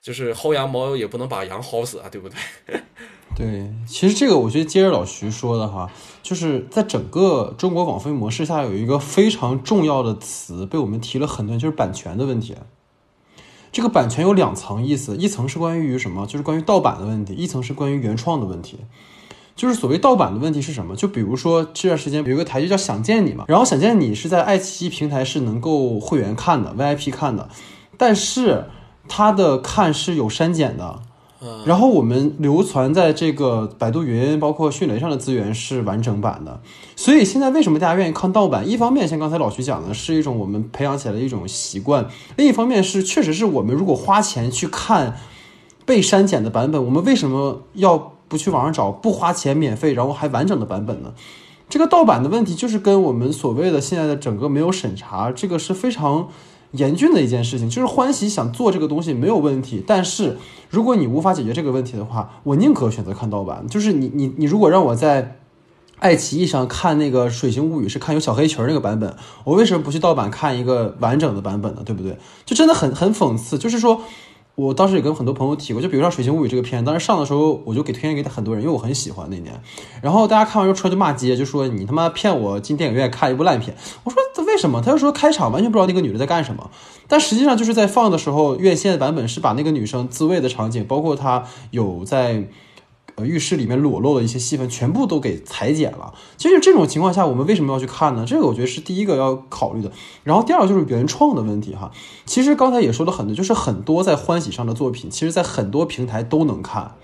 [0.00, 2.36] 就是薅羊毛也不能把羊薅死啊，对不对？
[3.34, 5.90] 对，其实这个我觉得接着老徐说的哈，
[6.22, 12.54] 就是在整个中国网飞模式下，有一个非常重要的词被我们提了很多，就是版权的问题。
[13.72, 16.26] 这个版权有两层意思，一层是关于什么？
[16.26, 18.80] 就是关于盗版的问题，一层是关于原创的问题。
[19.56, 20.94] 就是所谓盗版的问题是什么？
[20.94, 27.48] 就比如说这段时间有一个台剧叫《想见你》嘛，然后《想见你》是在爱奇艺平台是能够会员看的，VIP 看的，
[27.96, 28.66] 但是
[29.08, 31.00] 它的看是有删减的。
[31.66, 36.60] 然后我们流传在这个百度云、包括迅雷上的资源是完整版的，
[36.94, 38.68] 所以现在为什么大家愿意看盗版？
[38.68, 42.04] 一方面像刚才老徐讲的，是一种我们培养起来的一种习惯；
[42.36, 45.18] 另一方面是确实是我们如果花钱去看
[45.84, 51.12] 被删减的版本，我们为什么要不去网上找不花钱免费，然后还完整的版本呢？
[51.68, 56.28] 这个盗版的问题就是跟我们所谓的现在的整个没有审查，这个是非常
[56.72, 57.70] 严峻的一件事情。
[57.70, 60.36] 就是欢喜想做这个东西没有问题，但是
[60.68, 63.66] 如果你无法解决这个问题的话，我宁可选择看盗版。
[63.68, 65.38] 就是你你你如果让我在
[65.98, 71.82] 爱奇艺上看那个《水形物语》，是看有小黑裙那个版本，我为什么不去盗版看一个完整的版本呢？
[71.84, 72.18] 对不对？
[72.44, 73.56] 就真的很很讽刺。
[73.56, 74.02] 就是说
[74.54, 79.60] 我当时也跟很多朋友提过，就比如说《水形物语》这个片，当时上的时候我就给推荐给很多人，因为我很喜欢那年。
[80.02, 83.76] 然后大家看完之后出来就骂街，就说你他妈骗我进电影院看一部烂片。
[84.04, 84.82] 我说为什么？
[84.82, 86.70] 他就说开场完全不知道那个女的在干什么，
[87.08, 92.48] 但实际上就是在放的时候，院线的版本是把那个女生自慰的场景，包括她有在。
[93.16, 96.14] 呃，浴室里面裸露的一些戏份全部都给裁剪了。
[96.36, 98.24] 其实这种情况下，我们为什么要去看呢？
[98.26, 99.92] 这个我觉得是第一个要考虑的。
[100.24, 101.90] 然后第二个就是原创的问题哈。
[102.24, 106.96] 其实刚才也说了很多，就是很多在欢喜上的作品，其实在很多平台都能看。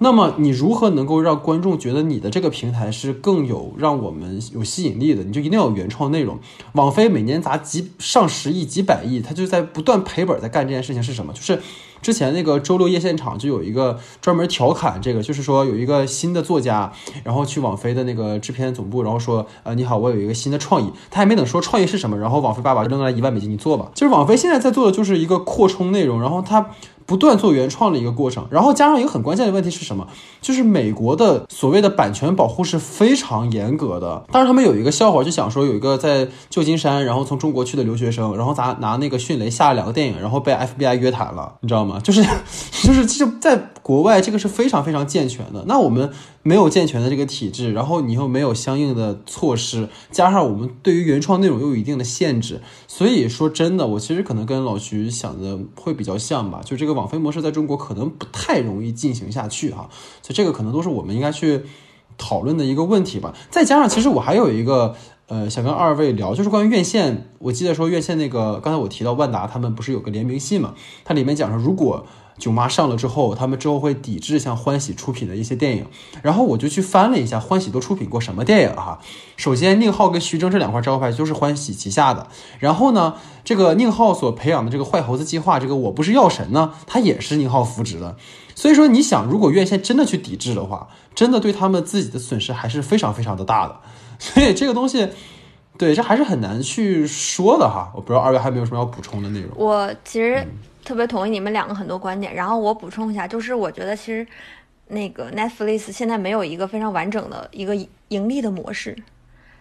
[0.00, 5.22] 那么你如何能够让观众觉得你的这个平台是更有让我们有吸引力的？
[5.22, 6.36] 你就一定要有原创内容。
[6.72, 11.32] 网飞每年砸几上十亿、几百亿，它就在不断赔本，在干这件事情是什么？
[11.32, 11.60] 就是
[12.04, 16.92] 之前那个周六夜现场就有一个专门调侃这个，就是说有一个新的作家，
[17.24, 20.92] 然后去网飞的那个制片总部，然后说，呃，你好，我有一个新的创意。
[21.10, 23.90] 他还没等说创意是什么，然后网飞爸爸扔了一万美金，你做吧。
[23.94, 26.66] 就是网飞现在在做的就是一个扩充内容，然后他。
[27.06, 30.06] 不断做原创的一个过程，然后加上一个很关键的问题是什么？
[30.40, 34.24] 就是美国的所谓的版权保护是非常严格的。
[34.32, 42.00] 当时他们有一个笑话，就想说有一个在旧金山，然后从中国去的留学生，然后拿拿那个迅雷下了两个电影，然后被 FBI 约谈了，你知道吗？
[42.02, 42.22] 就是
[42.82, 45.64] 就是其实在国外这个是非常非常健全的。
[45.66, 46.10] 那我们
[46.44, 56.94] 没有健全的这个体制，然后你又没有相应的措施，加上我们对于原创内容又有一定的限制，所以说真的，我其实可能跟老徐想的会比较像吧，就这个。
[56.94, 59.88] 网飞模式在中国可能不太容易进行下去哈，
[60.22, 61.62] 所以这个可能都是我们应该去
[62.16, 63.34] 讨论的一个问题吧。
[63.50, 64.94] 再加上，其实我还有一个
[65.26, 67.32] 呃想跟二位聊，就是关于院线。
[67.40, 70.74] 我记得说院线那个，刚才我提到万达他们不是有个联名信嘛？
[71.04, 72.06] 它里面讲说，如果
[72.38, 75.86] 囧妈上了之后，他们之后会抵制像欢喜出品的一些电影。
[76.22, 78.98] 然后我就去翻了一下，欢喜都出品过什么电影哈。
[79.36, 82.26] 首先，宁浩跟徐峥这两块招牌就是欢喜旗下的。
[82.58, 88.16] 然后呢，这个宁浩所培养的这个坏猴子计划，这个我不是药神呢，他也是宁浩扶植的。
[88.56, 93.76] 所以说，你想，如果院线真的去抵制的话，真的对他们自己的损失还是非常非常的大的。
[94.18, 95.08] 所以这个东西，
[95.78, 97.92] 对，这还是很难去说的哈。
[97.94, 99.50] 我不知道二位还有没有什么要补充的内容。
[99.56, 100.44] 我其实。
[100.84, 104.26] 特别同意你们两个很多观点，然后我补充一下，就是我觉得其实
[104.88, 107.74] 那个 Netflix 现在没有一个非常完整的一个
[108.08, 108.96] 盈利的模式，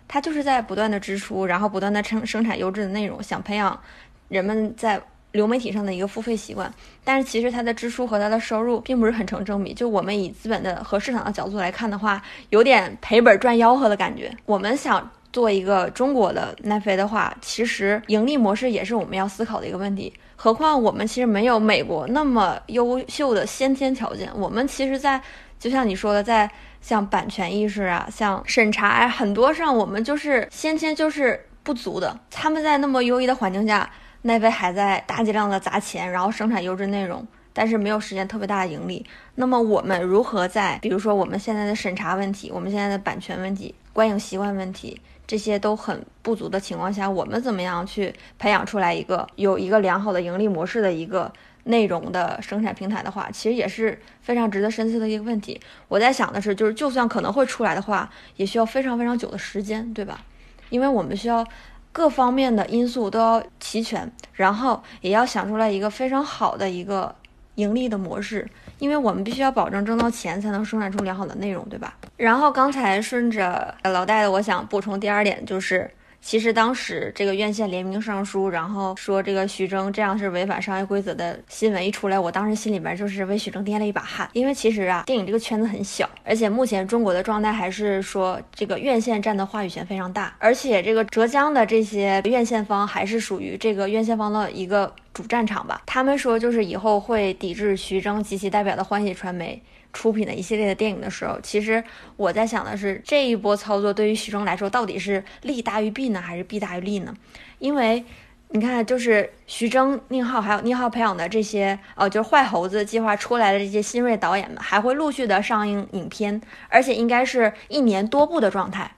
[0.08, 3.80] 它就是在不断的支出，然后不断的生生产优质的内容，想培养
[4.28, 6.72] 人们在流媒体上的一个付费习惯。
[7.04, 9.74] 但是其实它的支出和它的收入并不是很成正比。
[9.74, 14.32] 就我们以资本的和市场的角度来看的话，有点赔本赚吆喝的感觉。
[14.46, 20.14] 我们想做一个中国的奈飞的话，其实盈利模式也是我们要思考的一个问题。
[20.36, 25.20] 何况我们其实没有美国那么优秀的先天条件，我们其实，在
[25.60, 26.50] 就像你说的，在
[26.82, 32.18] 像版权意识啊、像审查啊很多上，我们就是先天就是不足的。
[32.30, 33.90] 他们在那么优异的环境下，
[34.24, 39.06] 奈飞还在大剂量的砸钱，然后生产优质内容，但是没有实现特别大的盈利。
[39.36, 45.00] 那么我们如何在，比如说我们现在的审查问题、我们现在的版权问题、观影习惯问题？
[45.26, 51.32] 这些都很不足的情况下，我们怎么样去培养出来一个有一个良好的盈利模式的一个
[51.64, 55.60] 内容的生产平台的话，其实也是非常值得深思的一个问题。
[55.88, 60.22] 我在想的是，就是就算可能会出来的话，也需要非常非常久的时间，对吧？
[60.70, 61.46] 因为我们需要
[61.92, 67.16] 各方面的因素都要齐全，然后也要想出来一个非常好的一个
[67.56, 68.48] 盈利的模式，
[68.80, 71.96] 因为我们必须要保证挣到钱才能生产出良好的内容，对吧？
[72.18, 75.90] 然后刚才顺着老戴的，我想补充第二点就是。
[76.24, 84.28] 其实当时这个院线联名上书，然后说这个徐峥这样是违反商业规则的新闻一出来，我当时心里边就是为徐峥掂了一把汗。
[84.32, 95.82] 因为其实啊，电影这个圈子很小，而且目前中国的状态还是说这个院线占的话语权非常大，而且这个浙江的这些院线方还是属于这个院线方的一个主战场吧。
[95.86, 99.62] 他们说就是以后会抵制徐峥及其代表的欢喜传媒。
[99.94, 101.82] 出品的一系列的电影的时候，其实
[102.18, 107.14] 我在想的是，这一波操作对于徐峥来说，到底是利大于弊呢，还是弊大于利呢？
[107.60, 108.04] 因为
[108.50, 118.96] 你看，就是徐峥、宁浩还有宁浩培养的这些，呃，就是坏猴子计划出来的这些新锐导演们，还会陆续的上映影片，而且应该是一年多部的状态。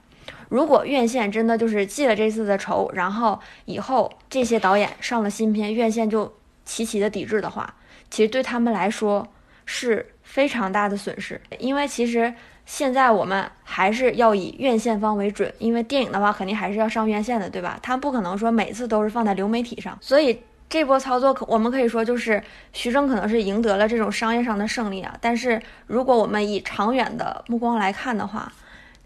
[0.48, 7.74] 如果院线真的就是记了这次的仇，然后以后这些导演上了新片，院线就齐齐的抵制的话，
[8.10, 9.26] 其实对他们来说
[9.66, 10.14] 是。
[10.36, 12.30] 非常大的损失，因为其实
[12.66, 17.78] 现在我们还是要以院线方为准，因为电影的话肯定还是要上院线的，对吧？
[17.80, 22.42] 它不可能说每次都是放在流媒体上，所以这波操作可我们可以说就是
[22.74, 25.16] 徐峥可能是赢得了这种商业上的胜利啊。
[25.22, 28.52] 但是如果我们以长远的目光来看的话，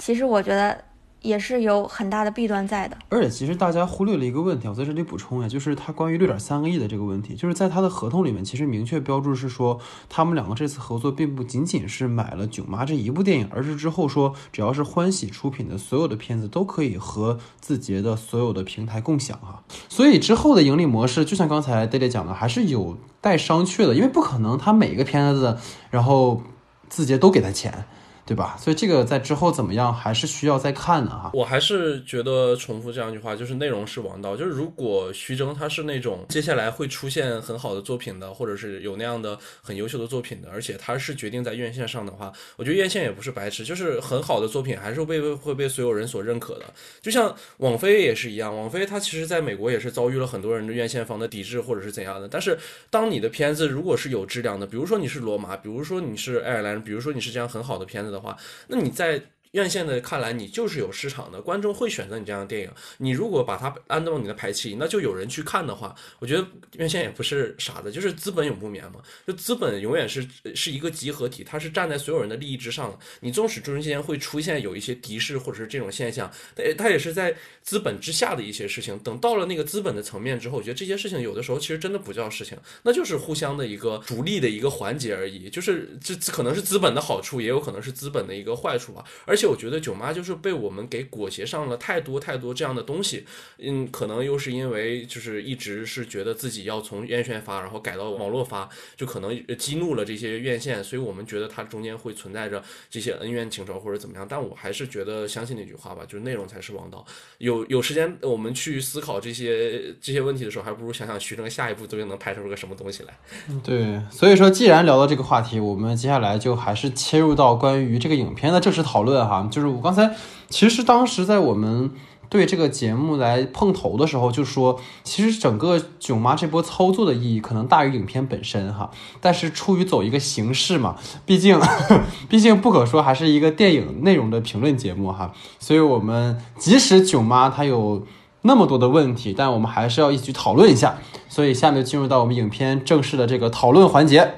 [0.01, 0.77] 其实我觉得。
[1.23, 9.79] 也是有很大的弊端在的，而且其实大家忽略了一个问题，我在这里补充一下，就是他关于六点三个亿的这个问题，就是在他的合同里面，其实明确标注是说，
[10.09, 19.63] 他们两个这次合作并不仅仅是买了《囧妈》这一部电影，而是之后说只要是欢喜出品的所有的片子都可以和字节的所有的平台共享哈。
[19.89, 25.59] 所以之后的盈利模式，就像刚才爹爹讲的，还是有待商榷的，因为不可能他每个片子
[25.91, 26.43] 然后
[26.89, 27.85] 字节都给他钱。
[28.31, 28.57] 对吧？
[28.61, 31.33] 所以这个在之后怎么样，还是需要再看的哈。
[31.35, 34.37] 我还是觉得重复这样一句话，就是内容是王道。
[34.37, 46.67] 就是如果徐峥他是那种接下来会出现很好的作品的，或者是有那样的很优秀的作品的，而且他是决定在院线上的话，我觉得院线也不是白痴，就是很好的作品还是被会被所有人所认可的。
[47.03, 52.29] 就像网飞也是一样，网飞它其实在美国也是遭遇了很多人的院线方的抵制或者是怎样的。
[52.29, 52.57] 但是
[52.91, 58.20] 当你的片子如果是有质量的，比如说你是罗马，比如说你是爱尔兰，比如说你是这样很好的片子的。
[58.21, 58.37] 话，
[58.69, 59.23] 那你在。
[59.53, 62.71] 院线的看来，你就是有市场的，观众会选择你这样的电影。
[62.99, 69.01] 你如果把它安到你的排期，那就有人去看的话，我觉得院线也不是傻子，就是资本永不眠嘛。
[69.27, 72.99] 就资本永远是是一个集合体，它是站在所有人的利益之上的。
[73.21, 78.97] 你纵使中间会出现有一些敌视或者是这种现象，它它也是在资本之下的一些事情。
[79.01, 85.51] 等到了那个资本的层面之后，我觉得这些事情有的时候其实真的不叫事情，那就是互相的一个逐利的一个环节而已。
[85.51, 89.05] 就是这可能是资本的好处，也有可能是资本的一个坏处吧。
[89.25, 93.25] 而且我觉得囧妈就是被我们给裹挟上了太多太多这样的东西，
[93.59, 104.27] 嗯，可能又是因为就是一直是觉得自己要从院线发，然后改到网络发，就可能激怒了这些院线，所以我们觉得它中间会存在着这些恩怨情仇或者怎么样。
[104.29, 107.03] 但我还是觉得相信那句话吧，就是内容才是王道。
[107.39, 113.19] 有有时间我们去思考这些这些问题的时候，还不如想想徐峥下一步究竟能拍出个什么东西来。
[113.63, 119.71] 对，所以说既然聊到这个话题，我们接下来就还是切入到关于这个影片的正式讨论啊哈，就是。
[119.71, 120.13] 我刚才
[120.49, 121.93] 其实当时在我们
[122.29, 128.91] 对这个节目来碰头的时候，就说其实整个囧妈这波操作的意义可能大于影片本身哈。
[129.21, 131.59] 但是出于走一个形式嘛，毕竟
[132.29, 135.33] 毕竟不可说还是一个电影内容的评论节目哈。
[135.61, 138.05] 所以我们即使囧妈它有
[138.43, 140.99] 那么多的问题，但我们还是要一起讨论一下。
[141.29, 144.35] 所以下面进入到我们影片正式的这个讨论环节。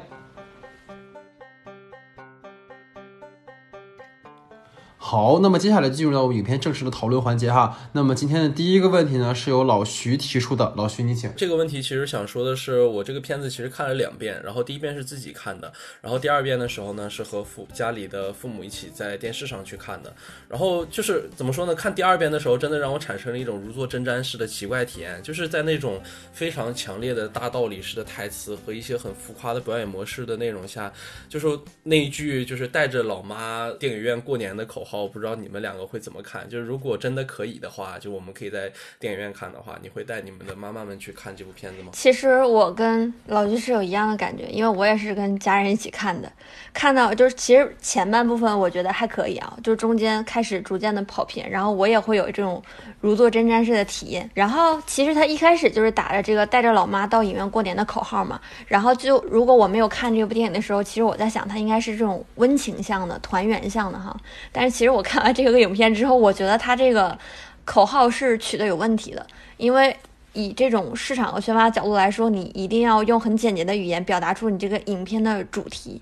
[5.12, 7.79] 好，那么接下来进入到我们影片正式的讨论环节哈。
[7.92, 10.72] 那么今天的第一个问题呢，是由老徐提出的。
[10.75, 11.31] 老徐，你请。
[11.37, 15.70] 这个问题其实想说的是，我这个片子其实看了两遍，然后第一遍是自己看的，
[16.01, 20.11] 然后第二遍的时候呢，是和父家里的父母一起在电视上去看的。
[20.48, 21.75] 然后就是怎么说呢？
[21.75, 26.01] 看第二遍的时候，真的让我产生了一种如坐针毡式的奇怪体验，就是在那种
[26.33, 30.90] 非常强烈的大道理式的台词和一些很浮夸的表演模式的内容下，
[31.29, 35.01] 就说那一句就是带着老妈电影院过年的口号。
[35.02, 36.48] 我不知道你们两个会怎么看。
[36.48, 41.90] 就是如果真的可以的话，就我们可以在电影院看的话，你会带你们的妈妈们去看这部片子吗？
[41.92, 46.30] 其实我跟老居是有一样的感觉，因为我也是跟家人一起看的。
[46.72, 52.62] 看到就是其实前半部分我觉得还可以啊，就中间开始逐渐的跑偏，然后我也会有这种
[53.00, 54.28] 如坐针毡式的体验。
[54.32, 58.40] 然后其实他一开始就是打着这个带着老妈到影院过年的口号嘛。
[58.66, 64.16] 然后就如果我没有看这部电影的时候，其实我在想它应该是这种温情向的、团圆向的哈。
[64.50, 67.18] 但是其实我看完这个影片之后，我觉得他这个
[67.64, 69.26] 口号是取的有问题的，
[69.57, 69.97] 因为
[70.32, 76.01] 以这种市场和宣发角度来说，你一定要用很简洁的语言表达出你这个影片的主题。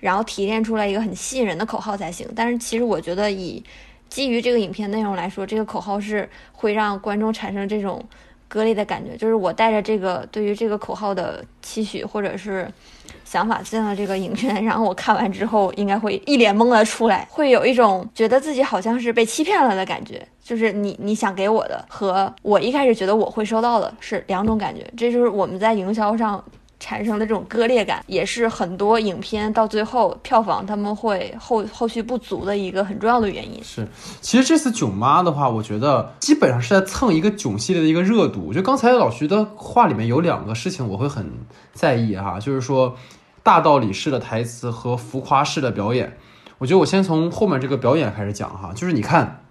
[0.00, 2.28] 然后提炼出来一个很吸引人的口号才行。
[2.34, 3.62] 但是其实我觉得，以
[4.08, 8.04] 基于这个影片内容来说，这个口号是会让观众产生这种
[8.52, 9.16] 割裂的感觉。
[9.16, 12.70] 就是我带着这个对于这个口号的期许或者是
[13.24, 20.22] 想法进了这个影院， 然后我看完之后应该会一脸懵的出来，会有一种觉得自己好像是被欺骗了的感觉。
[20.44, 24.84] 就是你你想给我的和我一开始觉得我会收到的是两种感觉。
[24.96, 26.44] 这就是我们在营销上。
[26.82, 33.62] 产生的这种割裂感，也是很多影片到最后票房他们会后后续不足的一个很重要的原因。
[33.62, 33.86] 是，
[34.20, 38.52] 其实这次囧妈的话，我觉得基本上是在蹭一个囧系列的一个热度。
[38.52, 41.24] 就刚才老徐的话里面有两个事情我会很
[41.72, 42.96] 在意哈，就是说
[43.44, 46.18] 大道理式的台词和浮夸式的表演。
[46.58, 49.41] 我觉得我先从后面这个表演开始讲哈，就是你看。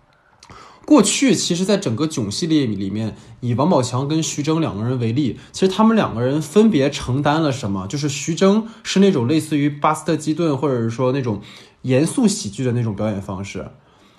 [0.92, 7.88] 过去其实，在整个囧系列里面，以王宝强跟徐峥两个人为例，其实他们两个人分别承担了什么？
[7.88, 11.40] 就是徐峥是那种类似于巴斯特基顿，或者是说那种
[11.84, 13.66] 严肃喜剧的那种表演方式，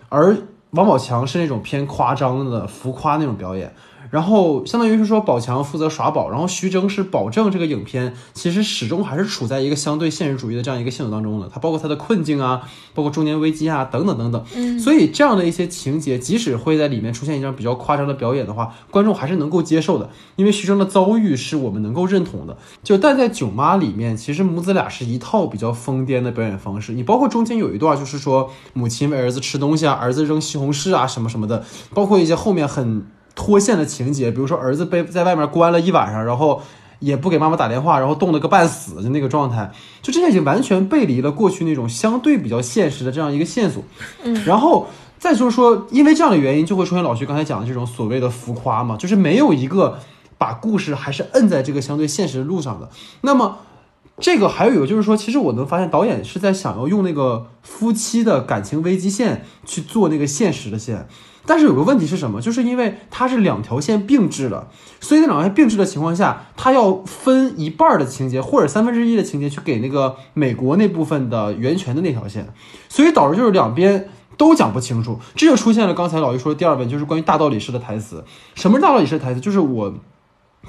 [0.08, 0.34] 而
[0.70, 3.74] 王宝强是那种偏夸张的浮夸那种表演。
[4.12, 11.48] 然后相当于是说，宝强负责耍宝，然后徐峥是保证这个影片其实始终还是处在一个相对现实主义的这样一个性质当中的。
[11.50, 12.60] 它包括他的困境啊，
[12.92, 14.44] 包括中年危机啊，等等等等。
[14.54, 22.58] 嗯，所以这样的一些情节，即使会在里面出现一张比较夸张的表演的话，观众还是能够接受的，因为徐峥的遭遇是我们能够认同的。
[22.82, 26.92] 就但在囧妈里面，其实母子俩是一套比较疯癫的表演方式。
[26.92, 33.06] 你包括中间有一段，就是说母亲喂儿子吃东西啊，儿子扔西红柿啊，什么什么的，包括一些后面很。
[33.34, 36.62] 脱线的情节，比如说儿子被在外面关了一晚上，然后
[36.98, 39.72] 也不给妈妈打电话，然后冻得个半死的那个状态，
[40.02, 43.82] 就这些已经完全背离了过去那种相对比较现实的这样一个线索。
[44.22, 44.86] 嗯，然后
[45.18, 49.98] 再就是说，因为这样的原因，就会出现老徐刚才讲的这种所谓的浮夸嘛，就是没有一个
[50.38, 52.88] 把故事还是摁在这个相对现实的路上的。
[53.22, 53.58] 那么
[54.18, 61.08] 这个还有一个就是说，其实我能发现导演是在想要用那个夫妻的感情危机线去做那个现实的线。
[61.44, 62.40] 但是有个问题是什么？
[62.40, 64.68] 就是因为它是两条线并置的，
[65.00, 72.48] 所以在两条线并置的情况下，它要分一半的情节或者三分之一的情节去给那个美国那部分的源泉的那条线，
[72.88, 75.18] 所以导致就是两边都讲不清楚。
[75.34, 78.24] 这就出现了刚才老于说的第二问，就是关于大道理式的台词。
[78.54, 79.40] 什么是大道理式的台词？
[79.40, 79.92] 就是我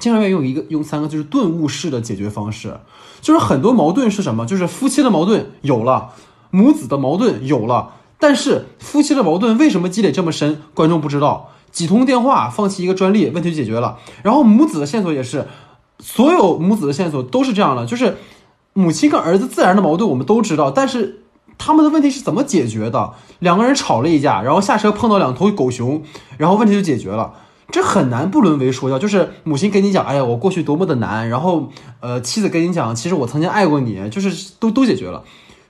[0.00, 2.80] 经常愿意用一个用三个就是顿悟式的解决方式，
[3.20, 4.44] 就是很多矛盾是什么？
[4.44, 6.10] 就是夫妻的矛盾有了，
[6.50, 7.92] 母子的矛盾有了。
[8.26, 10.62] 但是夫妻的矛盾为什么积累这么深？
[10.72, 11.50] 观众不知道。
[11.70, 13.98] 几通电话，放弃一个专利，问题就解决了。
[14.22, 15.46] 然后母子的线索也是，
[15.98, 18.16] 所有母子的线索都是这样的，就是
[18.72, 21.24] 母亲跟儿子自然的矛盾我们都知道，但是
[21.58, 23.12] 他们的问题是怎么解决的？
[23.40, 26.02] 两个人吵了一架，然后下车碰到两头狗熊，
[26.38, 27.34] 然后问题就解决了。
[27.70, 31.68] 这很难不沦为说教，就是母亲跟你讲，哎呀，我过去多么的难，然后
[32.00, 35.22] 呃，妻子跟你讲，其实我曾经爱过你，就是都都解决了。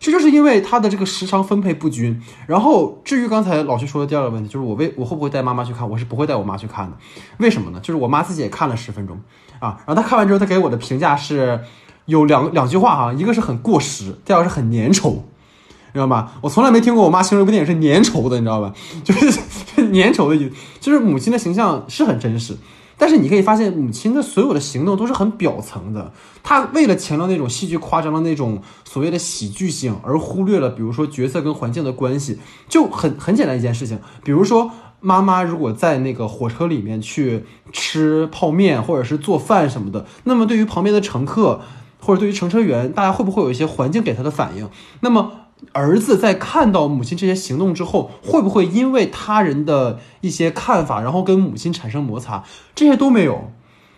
[0.05, 2.21] 这就是因为他的这个时长分配不均。
[2.47, 5.89] 然后，至于刚才老徐说的第二个问题，就是我为我会不会带妈妈去看？
[5.89, 6.97] 我是不会带我妈去看的。
[7.39, 7.81] 为什么呢？
[7.81, 9.19] 就是我妈自己也看了十分钟
[9.61, 9.81] 啊。
[9.87, 11.59] 然后她看完之后，她给我的评价是
[12.05, 16.33] 有两两句话哈，一个是很过时，第二个是很粘稠，你知道吗？
[16.43, 18.75] 我从来没听过我妈形容一部电影是粘稠的，你知道吧？
[19.03, 19.41] 就是
[19.91, 22.55] 粘稠的意思，就是母亲的形象是很真实。
[22.97, 26.13] 但是你可以发现，母亲的所有的行动都是很表层的。
[26.43, 32.39] 她为了强调那种戏剧夸张的那种所谓的喜剧性，而忽略了比如说角色跟环境的关系，
[32.69, 33.99] 就很很简单一件事情。
[34.23, 34.71] 比如说，
[35.01, 41.61] 妈妈如果在那个火车里面去吃泡面或者是做饭什么的，那么对于旁边的乘客
[42.01, 44.69] 或者对于乘车员，大家会不会有一些环境给他的反应？
[45.01, 45.33] 那么。
[45.73, 52.45] 儿子在看到母亲这些行动之后，会不会因为他人的一些看法，然后跟母亲产生摩擦？
[52.75, 53.51] 这些都没有，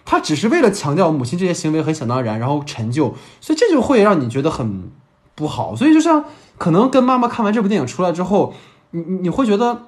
[0.04, 4.90] 他只是为了强调母亲这些行为很想当然，然后陈旧，所以这就会让你觉得很
[5.34, 5.74] 不好。
[5.74, 6.24] 所以就像
[6.58, 8.54] 可能跟妈妈看完这部电影出来之后，
[8.90, 9.82] 你你会觉得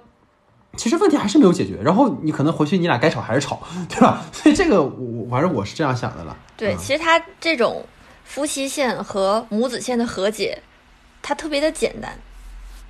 [0.76, 4.22] 其实问题还是没有解决，然后你可能回去你俩该吵还是吵，对吧？
[4.32, 6.36] 所以这个我反正我是这样想的了。
[6.56, 7.84] 对，其实他这种
[8.24, 10.62] 夫妻线和母子线的和解。
[11.28, 12.10] 它特别的简单，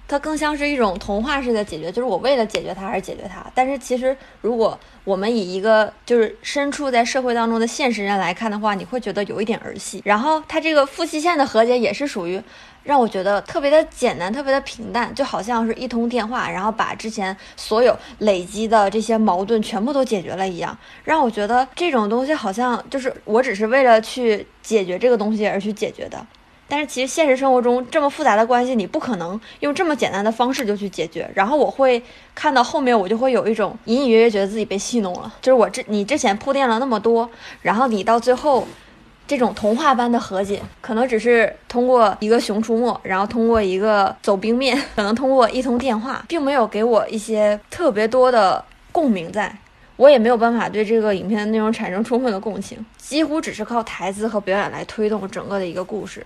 [0.06, 3.44] 它更像是一种童话式的解决，就是我为了解决它而解决它。
[3.52, 10.00] 但是其实，如果我们以一个就是身处在社会当中的现实人来看的话，你会觉得有一点儿戏。
[10.04, 12.40] 然后它这个夫妻线的和解也是属于
[12.84, 26.24] 让我觉得特别的简单，特别的平淡，就好像是一通电话，然后把之前所有累积的这些矛盾全部都解决了一样，让我觉得这种东西好像就是我只是为了去解决这个东西而去解决的。
[26.68, 31.28] 但是其实现实生活中这么复杂的关系，你不可能用这么简单的方式就去解决。
[31.34, 32.02] 然后我会
[32.34, 35.34] 看到后面，我就会有一种隐隐约约觉得自己被戏弄了。
[35.40, 37.28] 就是我之你之前铺垫了那么多，
[37.62, 38.68] 然后你到最后
[39.26, 48.62] 这种童话般的和解，可能只是通过一个熊出没，然后通过一个走冰面，可能通过一通电话，并没有给我一些特别多的
[48.92, 49.56] 共鸣在。
[49.96, 56.24] 我也没有办法对这个影片的内容产生充分的共情，几乎只是靠台词和表演来推动整个的一个故事。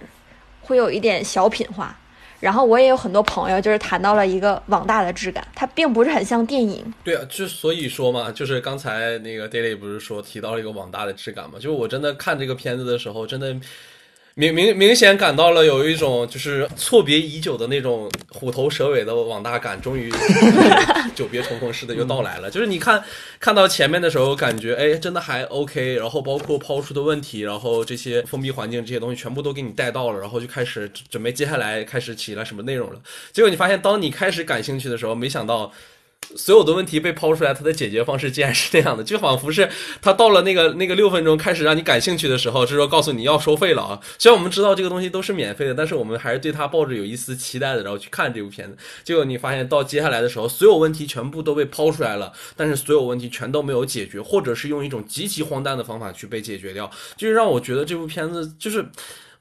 [0.63, 1.95] 会有一点小品化，
[2.41, 6.83] 然后我也有很多朋友就是谈到了一个网大的质感，它并不是很像电影。
[7.05, 11.57] 对啊，就所以说嘛，就是刚才那个 Daily 不是说提到了一个网大的质感嘛？
[11.57, 13.55] 就是我真的看这个片子的时候，真的。
[14.35, 20.11] 明明明显感到了有一种就是错别已久的那种虎头蛇尾的网大感，终于
[21.15, 22.51] 久别重逢似的又到来了。
[22.51, 23.05] 就是你看
[23.39, 32.99] 看到前面的时候，感觉哎真的还 OK，然后包括抛出的问题，然后这些封闭环境这些东西全部都给你带到了，然后就开始准备接下来开始起来什么内容了。
[33.33, 35.71] 结果你发现，当你开始感兴趣的时候，没想到。
[36.35, 39.69] 所有的问题被抛出来，它的解决方式竟然是那样的，就仿佛是
[40.01, 44.01] 他到了那个那个六分钟开始让你感兴趣的时候，是说告诉你要收费了啊。
[44.19, 48.77] 虽然我们知道这个东西都是免费的，但是我们还是对他抱着有一丝期待的，然后去看这部片子。
[49.05, 58.87] 结果你发现到接下来的时候，所有问题全部都被抛出来了，但是所有问题全都没有解决，或者是用一种极其荒诞的方法去被解决掉，就是让我觉得这部片子就是。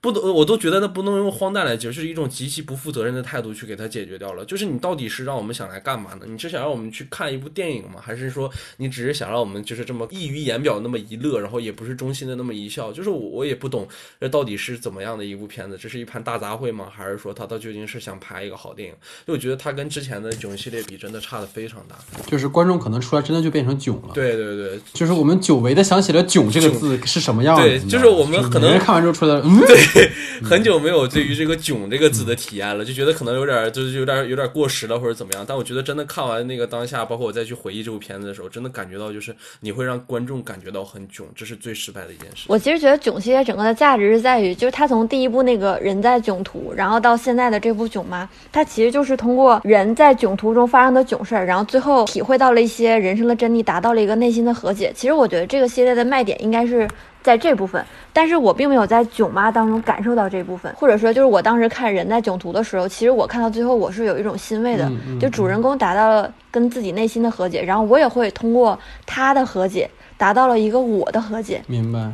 [0.02, 4.44] 不都我都觉得那不能用荒诞来解释，是一种极其不负责任的态度去给它解决掉了。
[4.46, 6.26] 就是你到底是让我们想来干嘛呢？
[6.28, 8.02] 你是想让我们去看一部电影吗？
[8.02, 12.92] 还是说你只是想让我们就是这么溢于言表那么一乐，然后也不是衷心的那么一笑？
[12.92, 13.88] 就是我我也不懂
[14.20, 15.78] 这到底是怎么样的一部片子？
[15.80, 16.88] 这是一盘大杂烩吗？
[16.92, 18.96] 还是说他到究竟是想拍一个好电影？
[19.28, 21.96] 就我觉得他跟之前的囧系列比，真的差的非常大。
[22.26, 24.16] 就是观众可能出来真的就变成囧了。
[24.16, 27.62] 对对对，就是我们久违的想起了“囧”这个字是什么样子。
[27.62, 29.91] 对，就是我们可能看完之后出来， 嗯，对，
[30.44, 30.82] 很久。
[30.82, 32.84] 没有对于这个“囧”这个字的体验了？
[32.84, 35.46] 就觉得可能有点，就是有点有点过时了，或者怎么样？
[35.48, 42.46] 但我觉得真的看完那个当下，包括我再去回忆这部片子的时候，真的感觉到就是你会让观众感觉到很囧，这是最失败的一件事。
[42.48, 54.92] 我其实觉得囧系列整个的价值是在于，就是他从第一部那个人在囧途，然后到现在的这部《囧妈》，他其实就是通过人在囧途中发生的囧事儿，然后最后体会到了一些人生的真谛，达到了一个内心的和解。
[54.96, 56.88] 其实我觉得这个系列的卖点应该是。
[57.24, 71.62] 在这部分，但是我并没有在囧妈当中感受到这部分，或者说就是我当时看人在囧途的时候，其实我看到最后我是有一种欣慰的，就主人公达到了跟自己内心的和解，然后我也会通过他的和解达到了一个我的和解。
[71.68, 72.12] 明白，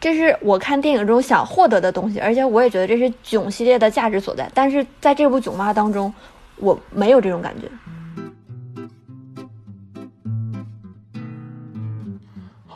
[0.00, 4.50] 这是我看电影中想获得的东西，而且我也觉得这是囧系列的价值所在。
[4.54, 6.12] 但是在这部囧妈当中，
[6.56, 7.68] 我没有这种感觉。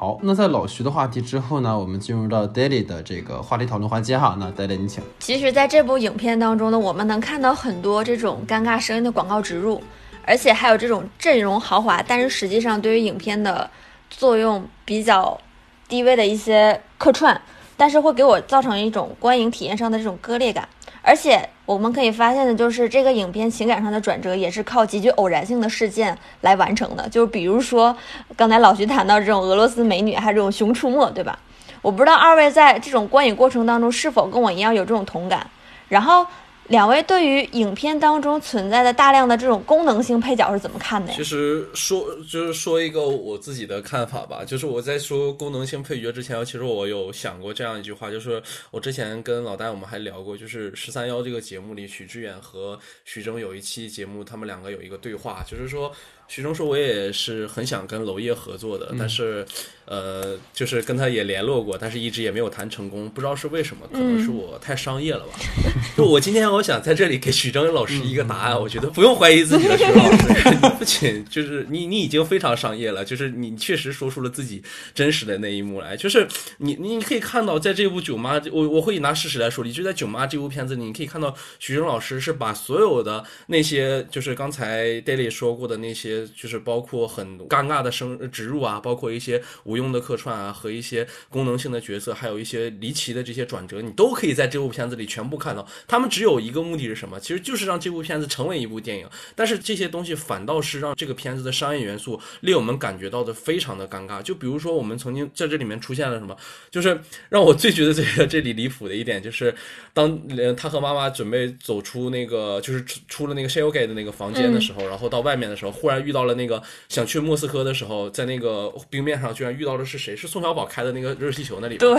[0.05, 4.37] 好，那在老徐的话题之后呢，我们进入到 Daily 的这个话题讨论环节哈。
[4.39, 5.03] 那 Daily 你请。
[5.21, 9.83] 其实，在这部影片当中呢，我们能看到很多这种尴尬声音的广告植入，
[10.27, 13.71] 而且还有这种阵容豪华，但是实际上对于影片的
[14.11, 15.41] 作用比较
[15.89, 17.41] 低微的一些客串，
[17.75, 20.69] 但是会给我造成一种观影体验上的这种割裂感。
[21.01, 27.09] 而且我们可以发现的就是，这个影片情感上的转折也是靠极具偶然性的事件来完成的。
[27.09, 27.97] 就比如说，
[28.37, 31.39] 刚才老徐谈到这种俄罗斯美女，还有这种《熊出没》，对吧？
[31.83, 35.47] 我不知道二位在这种观影过程当中是否跟我一样有这种同感。
[35.89, 36.27] 然后。
[36.69, 41.17] 两位对于影片当中存在的大量的这种功能性配角是怎么看的呀？
[41.17, 55.93] 其实说就是说一个我自己的看法吧，就是我在说功能性配角之前，其实我有想过这样一句话，就是我之前跟老戴我们还聊过，就是十三幺这个节目里，许志远和徐峥有一期节目，他们两个有一个对话，就是说。
[56.27, 59.45] 徐峥说：“我也是很想跟娄烨合作的，但是，
[59.85, 65.39] 呃，就是跟他也联络过，但是一直也没有谈成功，不知道是为什么，可能是我太商业了吧。
[65.97, 74.63] 就我今天我想在这里给徐峥老师一个答案，我觉得不用怀疑自己的徐老师， 你不仅就是你，你已经非常商业了，就是你确实说出了自己
[74.95, 95.67] 真实的那一幕来，就是你你可以看到，在这部《囧妈》，我我会拿事实来说，你就在《囧妈》这部片子里，你可以看到徐峥老师是把所有的那些，就是刚才 Daily 说过的那些。”就是包括很尴尬的生植入啊，包括一些无用的客串啊，和一些功能性的角色，还有一些离奇的这些转折，你都可以在这部片子里全部看到。
[95.87, 97.19] 他们只有一个目的是什么？
[97.21, 99.09] 其实就是让这部片子成为一部电影。
[99.35, 104.23] 但是这些东西反倒是让这个片子的商业元素令我们感觉到的非常的尴尬。
[104.23, 106.37] 就比如说，我们曾经在这里面出现了什么？
[106.71, 109.55] 就是让我最觉得这个 这里离谱的一点，就是
[109.93, 110.21] 当
[110.57, 120.15] 他和妈妈准备走出那个，就是出出了那个 s h e l g a y 的那个房间的时候，然后到外面的时候，忽然遇到了那个想去莫斯科的时候，在那个冰面上居然遇到的是谁？
[120.15, 121.79] 是宋小宝开的那个热气球那里。
[121.79, 121.97] 对，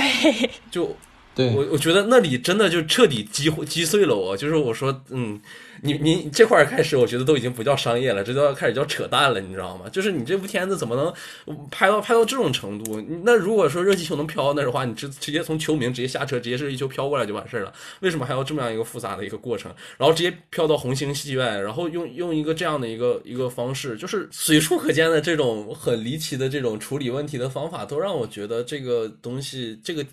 [0.70, 0.96] 就。
[1.36, 4.38] 对我，我觉得那里真的就彻底击击碎了我。
[4.38, 5.42] 就是我说，嗯，
[5.82, 9.90] 你你这块开始，我觉得都已经不叫商业了，这都要开始叫扯淡了，你知道吗？
[9.90, 13.02] 就是你这部片子怎么能拍到拍到这种程度？
[13.24, 17.74] 那如果说热气球能飘那的话，你直直接从秋名直接下车，直接热气球飘过来就完事儿了。
[18.00, 19.74] 为什么还要这么样一个复杂的一个过程？
[19.98, 30.06] 然后直接飘到红星戏院，然后用用一个这样的一个一个方式，就是随处可见的这种很离奇的这种处理问题的方法，都让我觉得这个东西这个。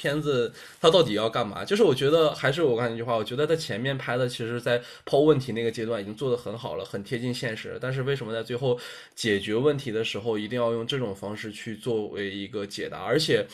[0.00, 1.62] 片子它到底要干嘛？
[1.62, 7.76] 就是我觉得还是我刚才那句话，我觉得它前面拍的其实，在抛问题那个阶段已经做得很好了，很贴近现实。
[7.78, 8.80] 但是为什么在最后
[9.14, 13.02] 解决问题的时候，一定要用这种方式去作为一个解答？
[13.02, 13.46] 而且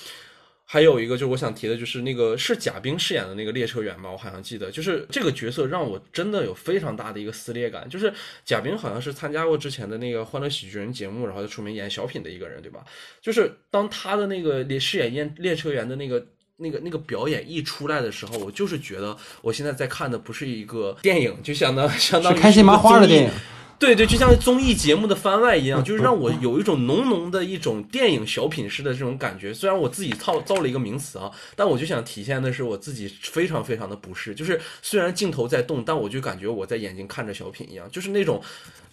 [0.65, 7.89] 还有一个，就是我想提的，就是那个是贾冰饰演的那个列车员吧，我好像记得，就是这个角色让我真的有非常大的一个撕裂感。
[7.89, 8.13] 就是
[8.45, 12.85] 贾冰好像是参加过之前的那个《欢乐喜剧人》节目，然后就出名演小品的一个人，对吧？
[13.21, 16.25] 就是当他的那个饰演列列车员的那个。
[16.59, 23.31] 那个那个表演一出来的时候，我就是觉得我现在在看的不是一个电影，就相当相当于开心麻花的电影。
[23.79, 29.53] 对对，就像综艺节目的番外一样，就是让我有一种浓浓的一种电影小品式的这种感觉。
[29.53, 34.35] 虽然我自己造造了一个名词啊，但我就想体现的是我自己非常非常的不适。
[34.35, 37.87] 就是虽然镜头在动，但我就感觉我在眼睛看着小品一样。
[37.91, 38.41] 就是那种，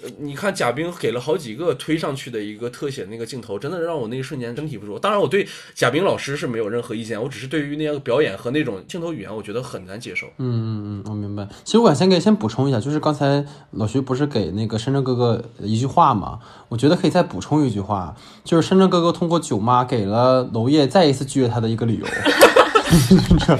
[0.03, 4.99] 呃，你看贾冰给了好几个推上去的一个特写那个镜头，真的让我那一瞬间身体不舒服。
[4.99, 10.27] 当然，我对贾冰老师是没有任何意见，我只是对于那样表演和那种镜头语言，我觉得很难接受。
[10.37, 11.47] 嗯嗯嗯，我明白。
[11.63, 15.43] 其实我想先给先补充一下，就是刚才老徐不是给那个深圳哥哥。
[15.59, 22.05] 一句话嘛，我觉得可以再补充一句话，就是深圳哥哥通过舅妈给了娄烨再一次拒绝他的一个理由。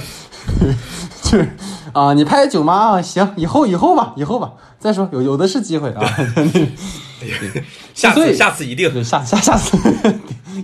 [1.22, 1.48] 就是
[1.92, 6.02] 啊，你拍舅妈啊，行，以后以后吧，以后吧，再说有有的是机会啊。
[7.94, 9.78] 下次下次一定下下下次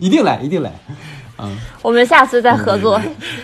[0.00, 0.72] 一定来一定来，
[1.42, 2.98] 嗯，我们下次再合作。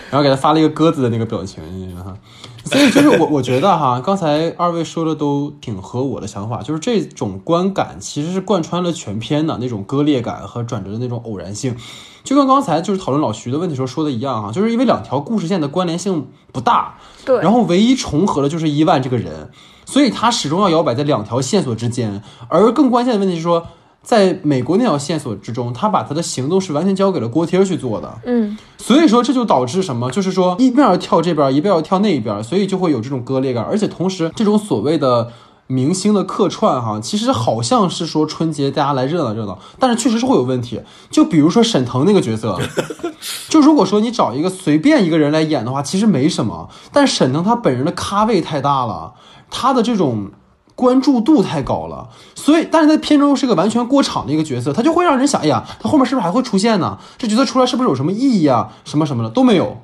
[0.09, 1.63] 然后给他发了一个鸽子的那个表情
[1.95, 2.13] 哈。
[2.67, 11.77] 所以就是我，我觉得哈，刚才二位说的都挺合我的想法，就是这种观感其实是贯穿了全篇的那种割裂感和转折的那种偶然性，
[12.25, 19.49] 就跟刚才就是讨论老徐的问题时候说的一样哈，就是因为两条故事线的关联性不大，对，然后唯一重合的就是伊万这个人，
[19.85, 23.65] 所以他始终要摇摆在两条线索之间，而更关键的问题是说。
[24.07, 28.09] 在美国那条线索之中，他把他的行动是完全交给了锅贴去做的。
[28.23, 30.09] 嗯，所以说这就导致什么？
[30.09, 33.65] 就是说一边要跳这边，一边要跳那一边，所以就会有这种割裂感。
[33.65, 35.33] 而且同时，这种所谓的
[35.67, 40.79] 明星的客串，哈，其实好像是说春节大家来热闹热闹，但是确实是会有问题。
[41.11, 42.57] 就比如说沈腾那个角色，
[43.51, 46.69] 就如果说你找一个随便一个人来演的话，其实没什么。
[46.93, 49.15] 但沈腾他本人的咖位太大了，
[49.49, 50.31] 他的这种。
[50.77, 56.99] 关注度太高了，所以，但是在片中是个完全过场的一个角色，他就会让人想，哎呀，他后面是不是还会出现呢？
[57.17, 58.69] 这角色出来是不是有什么意义啊？
[58.85, 59.75] 什么什么的都没有。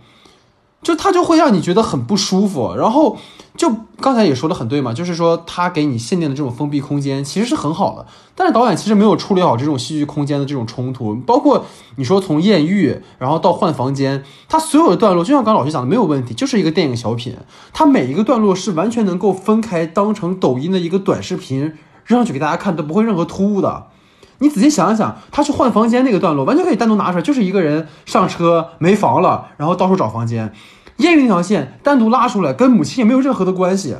[0.83, 3.17] 就他就会让你觉得很不舒服，然后
[3.55, 8.05] 就刚才也说的很对嘛，就是说他给你限定的这种封闭空间其实是很好的，
[8.35, 11.65] 但是导演其实没有处理好这种戏剧空间的这种冲突，包括
[11.95, 17.37] 你说从艳遇然后到换房间，他所有的段落就像刚老师讲的没有问题，就是一个电影小品，
[17.71, 21.61] 他每一个段落是完全能够分开当成抖音的一个短视频
[22.05, 23.87] 扔上去给大家看都不会任何突兀的。
[24.39, 30.51] 你仔细想一想，他去换房间那个段落完全可以单独拿出来，就是一个人上车没房了，然后到处找房间。
[30.97, 33.95] 艳遇那条线单独拉出来，跟母亲也没有任何的关系，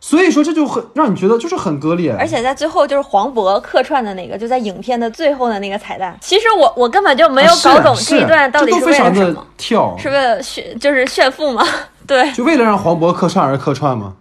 [0.00, 2.14] 所以说这就很让你觉得就是很割裂。
[2.18, 11.64] 而且在最后就是黄渤客串的那个，就在影片的最后的那个彩蛋，其实我我根本就没有搞懂这一段到底是为了什么，跳是为了炫就是炫富吗？
[12.06, 14.14] 对，就为了让黄渤客串而客串吗？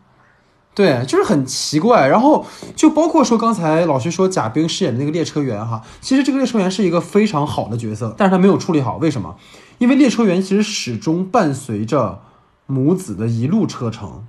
[0.73, 2.07] 对，就是很奇怪。
[2.07, 9.35] 然后就包括说刚才老徐说贾冰饰演的那个列车员哈，其实这个列车员是一个非常好的角色，但是他没有处理好，为什么？
[9.77, 12.21] 因为列车员其实始终伴随着
[12.65, 14.25] 母子的一路车程，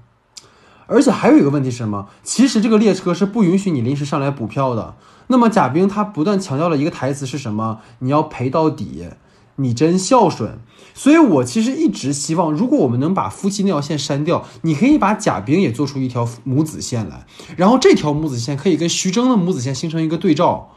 [0.87, 2.09] 而且还有一个问题是什么？
[2.23, 4.95] 其实这个列车是不允许你临时上来补票的。
[5.29, 7.81] 那么贾冰他不断强调了一个台词是什么？
[8.01, 9.09] 你要陪到底，
[9.57, 10.59] 你真孝顺。
[10.93, 17.27] 所以我其实一直希望，如果我们能把夫妻那条线删掉，你可以把贾冰也做出一条母子线来，
[17.57, 20.71] 然后这条母子线可以跟徐峥的母子线形成一个对照。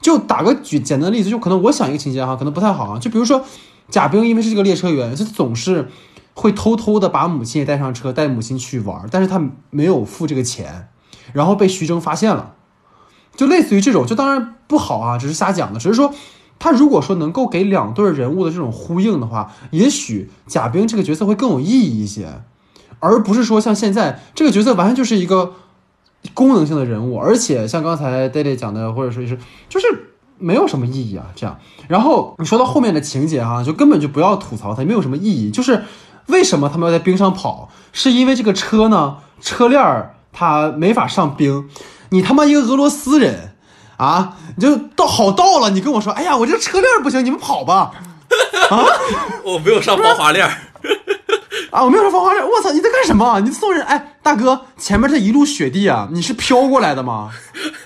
[0.00, 2.98] 就打个举简单的例子，就可能我想一个情节哈，可能不太好啊。
[2.98, 3.44] 就比如说，
[3.92, 5.88] 贾冰因为是这个列车员，他总是
[6.34, 9.40] 会偷偷的把母亲也带上车，带母亲去玩，但是他
[9.70, 10.88] 没有付这个钱，
[11.32, 12.54] 然后被徐峥发现了，
[13.36, 16.12] 就类似于这种，就当然不好啊，只是瞎讲的，只是说。
[16.58, 22.40] 他如果说能够给两对人物的这种呼应的话，也许贾冰这个角色会更有意义一些，
[23.00, 25.54] 而不是说像现在这个角色完全就是一个
[26.34, 29.36] 功能性的人物，而且像刚才 d a d y 讲的，或者说是
[29.68, 30.11] 就是
[30.42, 31.24] 没有什么意义啊。
[31.34, 35.50] 这样，然后你说到后面的情节哈、就根本就不要吐槽它，没有什么意义。
[35.50, 35.84] 就是
[36.26, 37.70] 为什么他们要在冰上跑？
[37.92, 41.68] 是因为这个车呢，车链儿它没法上冰，
[42.10, 43.50] 你他妈一个俄罗斯人。
[43.98, 47.92] 啊，你就到好到了，你跟我说，哎呀，我这个车链不行，你们跑吧。
[48.68, 48.84] 啊，
[49.44, 50.50] 我没有上防滑链儿，
[51.70, 53.38] 啊，我没有上防滑链，我操，你在干什么？
[53.40, 53.84] 你送人？
[53.84, 57.30] 哎，大哥，前面这一路雪地啊，你是飘过来的吗？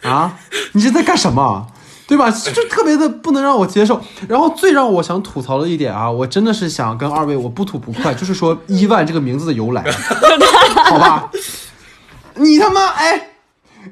[0.05, 0.39] 啊，
[0.73, 1.67] 你是在干什么？
[2.07, 2.31] 对吧？
[2.31, 4.01] 就特别的不能让我接受。
[4.29, 9.85] 然后最让我想吐槽的一点啊，我真的是想跟二位我不吐不快， 就是说伊万这个名字的由来，
[10.87, 11.31] 好吧？
[12.35, 13.31] 你他妈哎。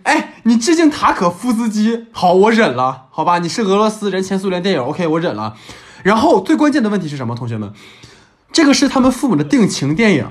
[0.02, 3.38] 哎，你致敬塔可夫斯基，好，我忍了，好吧？
[3.38, 5.54] 你是俄罗斯人，前苏联电影，OK，我忍了。
[6.02, 7.72] 然后最关键的问题是什么，同学们？
[8.52, 10.28] 这个是他们父母的定情电影，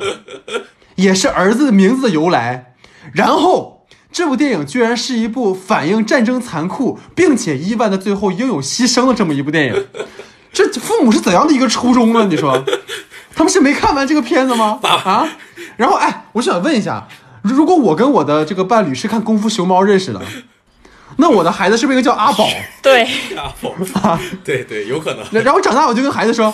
[0.95, 2.75] 也是儿子名字的由来。
[3.13, 3.72] 然后
[4.13, 9.87] 这部电影居然是一部反映战争残酷，并且伊万的最后英勇牺牲的这么一部电影。
[10.53, 12.27] 这父母是怎样的一个初衷呢？
[12.29, 12.63] 你说，
[13.35, 14.79] 他们是没看完这个片子吗？
[14.83, 15.27] 啊？
[15.77, 17.07] 然后哎，我想问一下。
[17.41, 20.21] 如果我跟我的这个伴侣是看《功夫熊猫》认识的，
[21.17, 22.47] 那我的孩子是不是应该叫阿宝？
[22.81, 23.03] 对，
[23.35, 25.43] 阿宝， 对对，有可能。
[25.43, 26.53] 然后长大我就跟孩子说：“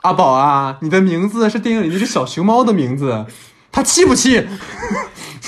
[0.00, 3.26] 阿宝啊，你的名字是电影里那只小熊猫的名字，
[3.70, 4.46] 他气不气？”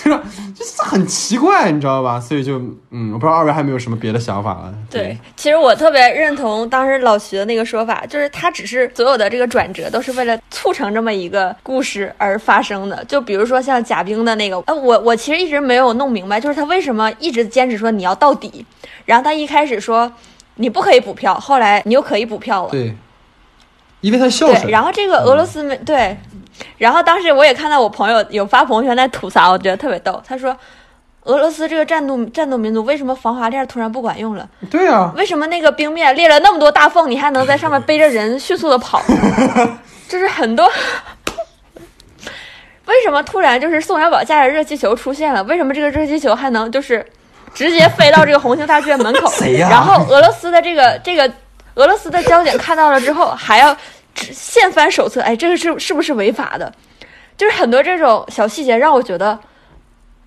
[0.03, 0.23] 是吧？
[0.55, 2.19] 就是很奇怪，你知道吧？
[2.19, 2.59] 所以就
[2.91, 4.75] 嗯，我不知道二位还有没有什么别的想法了。
[4.91, 13.05] 对，其实我特别认同当时老徐的那个说法，就是他只是所有的这个转折都是为了促成这么一个故事而发生的。
[13.05, 18.65] 就比如说像贾冰的那个，呃，我我其实一直没有弄明白，就是他为什么一直坚持说你要到底，
[19.05, 20.11] 然后他一开始说
[20.55, 22.71] 你不可以补票，后来你又可以补票了。
[22.71, 22.97] 对，
[24.01, 24.63] 因为他孝顺。
[24.63, 26.17] 对，然后这个俄罗斯没对。
[26.77, 30.21] 然后当时我也看到我朋友有发朋友圈在吐槽，我觉得特别逗。
[30.27, 30.57] 他说
[31.25, 34.49] ：“俄罗斯这个战斗战斗民族为什么防滑链突然不管用了？
[34.71, 39.03] 对啊，为什么那个冰面裂了那么多大缝，你还能在上面背着人迅速的跑？
[40.09, 40.69] 就是很多。
[42.87, 45.43] 为什么突然就是宋小宝驾着热气球出现了？
[45.45, 47.07] 为什么这个热气球还能就是
[47.55, 49.31] 直接飞到这个红星大剧院门口？
[49.31, 49.69] 谁呀？
[49.71, 51.31] 然后俄罗斯的这个这个
[51.75, 53.77] 俄罗斯的交警看到了之后还要。”
[54.33, 56.73] 现翻手册，哎，这个是是不是违法的？
[57.37, 59.39] 就是很多这种小细节让我觉得，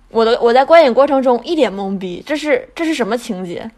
[0.08, 3.70] 我的我在观影过程中一脸懵逼，这是这是什么情节？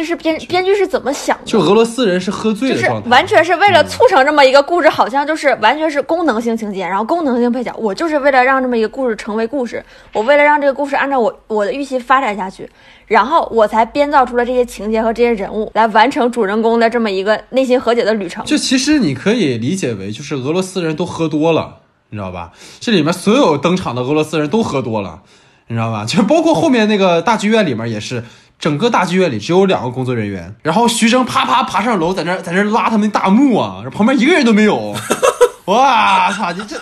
[0.00, 1.44] 这是编编剧是怎么想的？
[1.44, 7.70] 就俄罗斯人是喝醉的状态，完全是为了促成这么一个故事，好像就是完全是功能性情节，然后功能性配角。
[7.76, 9.84] 我就是为了让这么一个故事成为故事，
[10.14, 12.66] 我为了让这个故事按照我我的预期发展下去，
[13.08, 18.42] 然后我才编造出了这些情节和这些人物，来完成主人公的这么一个内心和解的旅程。
[18.46, 22.52] 就其实你可以理解为，就是俄罗斯人都喝多了，你知道吧？
[22.80, 25.20] 这里面所有登场的俄罗斯人都喝多了，
[25.66, 26.06] 你知道吧？
[26.06, 28.24] 就包括后面那个大剧院里面也是。
[28.60, 34.94] 整个大剧院里只有两个工作人员，然后徐峥啪啪爬上楼，在那在那拉他们大幕啊，旁边一个人都没有。
[35.64, 36.52] 哇操！
[36.52, 36.76] 你这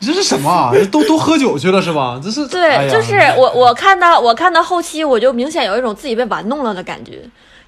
[0.00, 0.72] 你这是什么？
[0.90, 2.20] 都都喝酒去了是吧？
[2.22, 7.20] 这是对，就是我我看到我看到后期，我就明显有一种自己被玩弄了的感觉，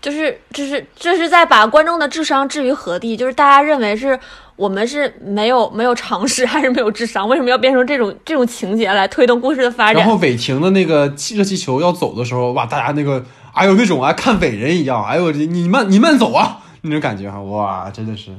[0.03, 3.17] 就是就是这是在把观众的智商置于何地？
[3.17, 4.19] 就是大家认为是。
[4.57, 7.29] 我们是没有没有常识， 还是没有智商？
[7.29, 10.03] 为什么要变成这种这种情节来推动故事的发展？
[10.03, 18.33] 然后伟霆的那个气热气球要走的时候，哇，大家那个哎呦那种啊，看伟人一样，哎呦你慢你慢走啊，那种感觉哈，哇，真的是，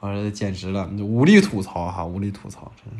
[0.00, 2.92] 啊，简直了，无力吐槽哈，无力吐槽，真。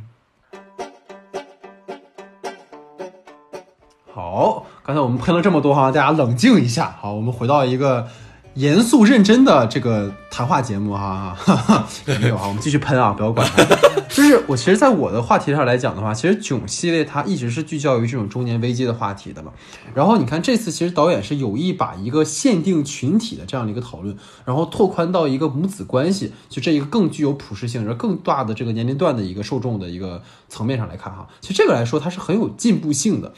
[4.15, 8.09] 好，刚才我们喷了这么多哈，大家冷静一下，好，我们回到一个。
[8.55, 11.35] 严肃认真的这个谈话节目哈，
[12.21, 13.49] 没有啊，我们继续喷啊，不要管。
[14.11, 19.51] 就是我其实，在我的话题上来讲的话，其实囧系列它一直是聚焦于这种中年危机的话题的嘛。
[19.95, 31.27] 然后你看这次，其实导演是有意把一个限定群体的这样的一个讨论，然后拓宽到一个母子关系，就这一个更具有普适性、而更大的这个年龄段的一个受众的一个层面上来看哈。
[31.41, 33.33] 其实这个来说，它是很有进步性的。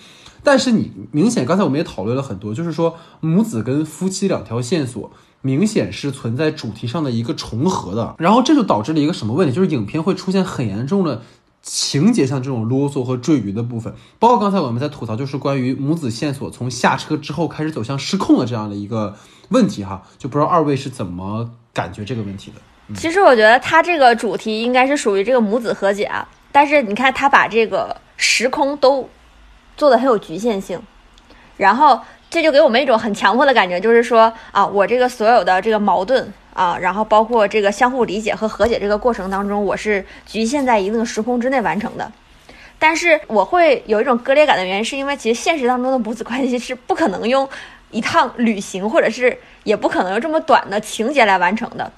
[0.45, 9.55] 但是你明显，刚才我们也讨论了很多，就是说母子跟夫妻两条线索明显是存在主题上的一个重合的，然后这就导致了一个什么问题？
[9.55, 11.23] 就是影片会出现很严重的
[11.63, 19.17] 情节像这种啰嗦和赘余的部分，包括刚才我们在吐槽，就是关于母子线索从下车之后开始走向失控的这样的一个
[19.49, 22.95] 问题哈，就不知道二位是怎么感觉这个问题的？
[22.95, 29.09] 其实我觉得他这个主题应该是属于这个母子和解啊，但是你看他把这个时空都
[29.77, 30.81] 做的很有局限性，
[31.57, 32.01] 然后
[32.31, 42.11] 这就给我们一种很强迫的感觉，就是说啊，我这个所有的这个矛盾啊，然后包括这个相互理解和和解这个过程当中，我是局限在一定的时空之内完成的。
[42.79, 47.49] 但是我会有一种割裂感的原因，是因为其实现实当中的母子关系是不可能用
[47.91, 51.91] 一趟旅行，或者是也不可能用这么短的情节来完成的。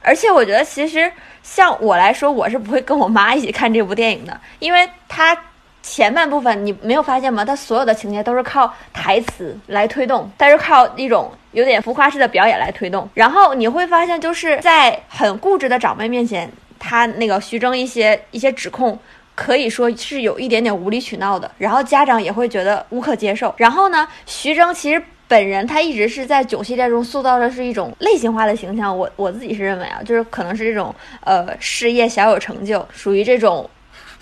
[0.00, 1.12] 而且我觉得，其实
[1.44, 5.36] 像我来说，我是不会跟我妈一起看这部电影的，因为她
[5.82, 7.44] 前半部分你没有发现吗？
[7.44, 13.08] 它所有的情节都是靠台词来推动，但是靠一种有点浮夸式的表演来推动。
[13.14, 18.98] 然后你会发现，就是在很固执的长辈面前，他那个徐峥一些一些指控，
[19.34, 23.52] 可以说是有一点点无理取闹的，然后家长也会觉得无可接受。
[23.56, 25.02] 然后呢，徐峥其实。
[25.28, 33.70] 本人他一直是在囧系列中塑造的是一种类型化的形象，我我自己是认为啊，就是可能是这种呃事业小有成就，属于这种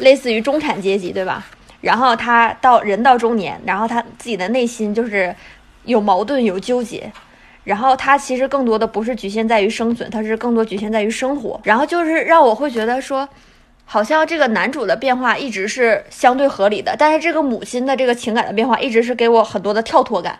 [0.01, 1.47] 类似于中产阶级，对吧？
[1.81, 5.35] 然后他到人到中年，然后他自己的内心就是
[5.85, 7.11] 有矛盾有纠结，
[7.65, 13.27] 然后他其实更多的不是局限在于生存，他是更多局限在于生活，然后就是让我会觉得说，
[13.87, 20.39] 好像这个男主的变化一直是相对合理的，但是这个母亲的这个情感的变化一直是给我很多的跳脱感。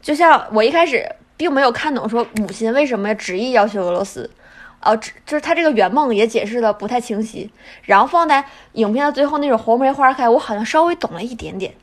[0.00, 1.04] 就像我一开始
[1.36, 4.30] 并没有看懂，说母亲为什么执意要去俄罗斯，
[4.88, 7.50] 呃，就是他这个圆梦也解释的不太清晰。
[7.82, 11.74] 然后放在影片的最后那种红梅花开，我好像稍微懂了一点点。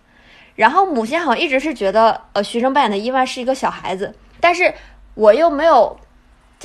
[0.56, 4.74] 然后母亲好像一直是觉得，呃，徐峥扮演的伊万是一个小孩子，但是
[5.14, 6.00] 我又没有。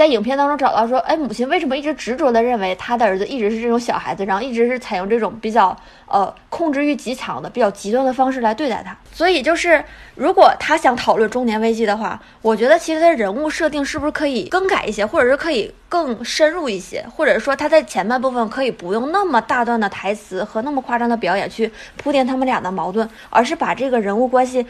[0.01, 5.77] 在影片当中找到说，哎，母亲为什么一直执着的认为他的儿子一直是这种小孩子，然后一直是采用这种比较
[6.07, 8.97] 呃控制欲极强的、比较极端的方式来对待他？
[9.13, 9.85] 所以就是，
[10.15, 24.65] 如果他想讨论中年危机的话，我觉得其实他人物设定是不是可以更改一些，或者是可以更深入一些，或者说他在前半部分可以不用那么大段的台词和那么夸张的表演去铺垫他们俩的矛盾，而是把这个人物关系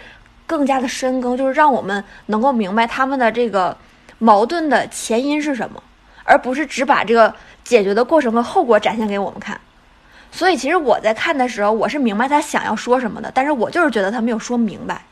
[0.45, 3.77] 更加的深耕，就是让我们能够明白他们的这个。
[4.21, 5.83] 矛盾的前因是什么，
[6.23, 9.61] 而不是只把这个解决的过程和后果展现给我们看。
[10.31, 15.03] 所以，其实我在看的时候，我是明白他想要说什么的，但是我就是觉得他没有说明白。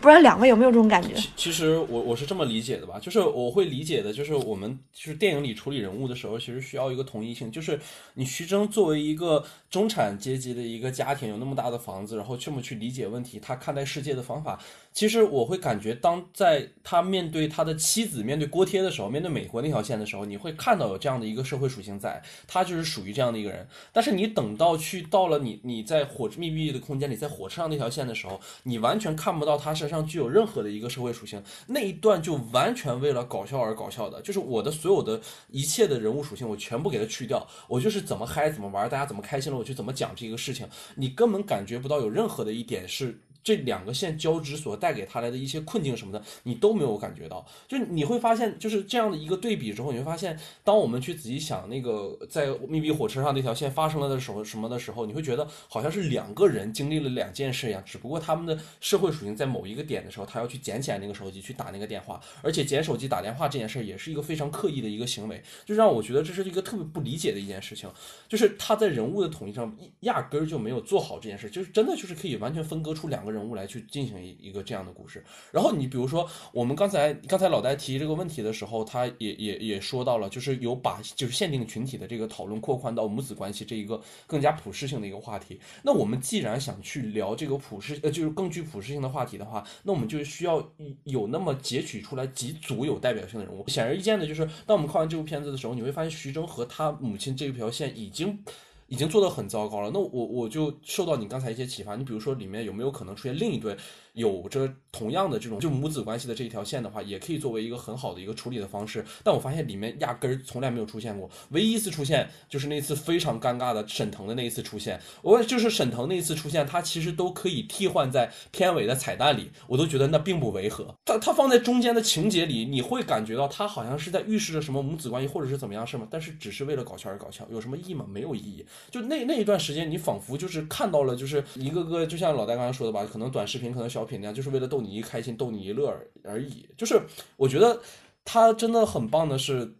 [0.00, 1.12] 不知道两位有没有这种感觉？
[1.36, 7.80] 其实我我是这么理解的吧，就是我会理解的，就是我们就是电影里处理人物的时候，其实需要一个统一性，就是
[8.14, 14.60] 你徐峥作为一个中产阶级的一个家庭，有那么大的房子，然后这么去理解问题，他看待世界的方法，
[14.92, 23.66] 其实我会感觉，当在他面对他的妻子、面对锅贴的时候，面对美国那条线的时候，你会看到有这样的一个社会属性在，他就是属于这样的一个人。
[23.92, 29.87] 但是你等到去到了你你在火密闭的空间里，在火车上那条线的时候，你完全看不到他是。
[29.88, 35.20] 上具有任何的一个社会属性，那一段就完全为了搞笑而搞笑的，就是我的所有的
[35.50, 43.18] 一切的人物属性，我全部给它去掉，我就是怎么嗨怎么玩，大家怎么开心了，我就怎么讲这个事情，你根本感觉不到有任何的一点是。
[43.48, 47.46] 这两个线交织所带给他来的一些困境什么的，你都没有感觉到。
[47.66, 57.82] 就你会发现，就是这样的一个对比之后，你会发现，当我们去仔细想那个在密闭火车上那条线发生了的时候什么的时候，你会觉得好像是两个人经历了两件事一样。
[57.86, 67.88] 只不过他们的社会属性在某一个点的时候，他要去捡起来那个手机去打那个电话，而且捡手机打电话这件事也是一个非常刻意的一个行为，就让我觉得这是一个特别不理解的一件事情。
[68.28, 73.37] 就是他在人物的统一上压根儿就没有做好这件事，就是真的就是可以完全分割出两个人。
[73.38, 85.60] 人物来去进行一一个这样的故事，然后你比如说，我们刚才刚才老戴提这个问题的时候，他也也也说到了，就是有把就是限定群体的这个讨论扩宽到母子关系这一个更加普适性的一个话题。
[85.82, 90.66] 那我们既然想去聊这个普适呃就是更具普适性的话题的话，那我们就需要
[91.04, 93.66] 有那么截取出来几组有代表性的人物。
[93.68, 98.42] 显而易见的就是，当我们看完这部片子的时候，你会发现徐峥和他母亲这一条线已经。
[98.88, 103.76] 已经做的很糟糕了，那我我就受到你刚才一些启发，你比如说里面有没有可能出现另一对？
[104.18, 109.04] 有着同样的这种就母子关系的这一条线的话，也可以作为一个很好的一个处理的方式。
[109.22, 115.00] 但我发现里面压根儿从来没有出现过，唯一一次出现就是那次非常尴尬的沈腾的那一次出现。
[115.22, 120.92] 我就是沈腾那一次出现，他其实都可以替换在片尾的彩蛋里，我都觉得那并不违和。
[121.04, 126.08] 他他放在中间的情节里，你会感觉到他好像是在预示着什么母子关系或者是怎么样是吗？
[126.10, 128.04] 但是只是为了搞笑而搞笑，有什么意义吗？
[128.08, 128.66] 没有意义。
[128.90, 134.07] 就那那一段时间，你仿佛就是看到了，就是一个个就像老戴刚才说的吧，可能短视频，可能小。
[134.08, 136.68] 品那样就是为了逗你一开心，逗你一乐而而已。
[136.76, 137.00] 就是
[137.36, 137.80] 我觉得
[138.24, 139.76] 他真的很棒的是，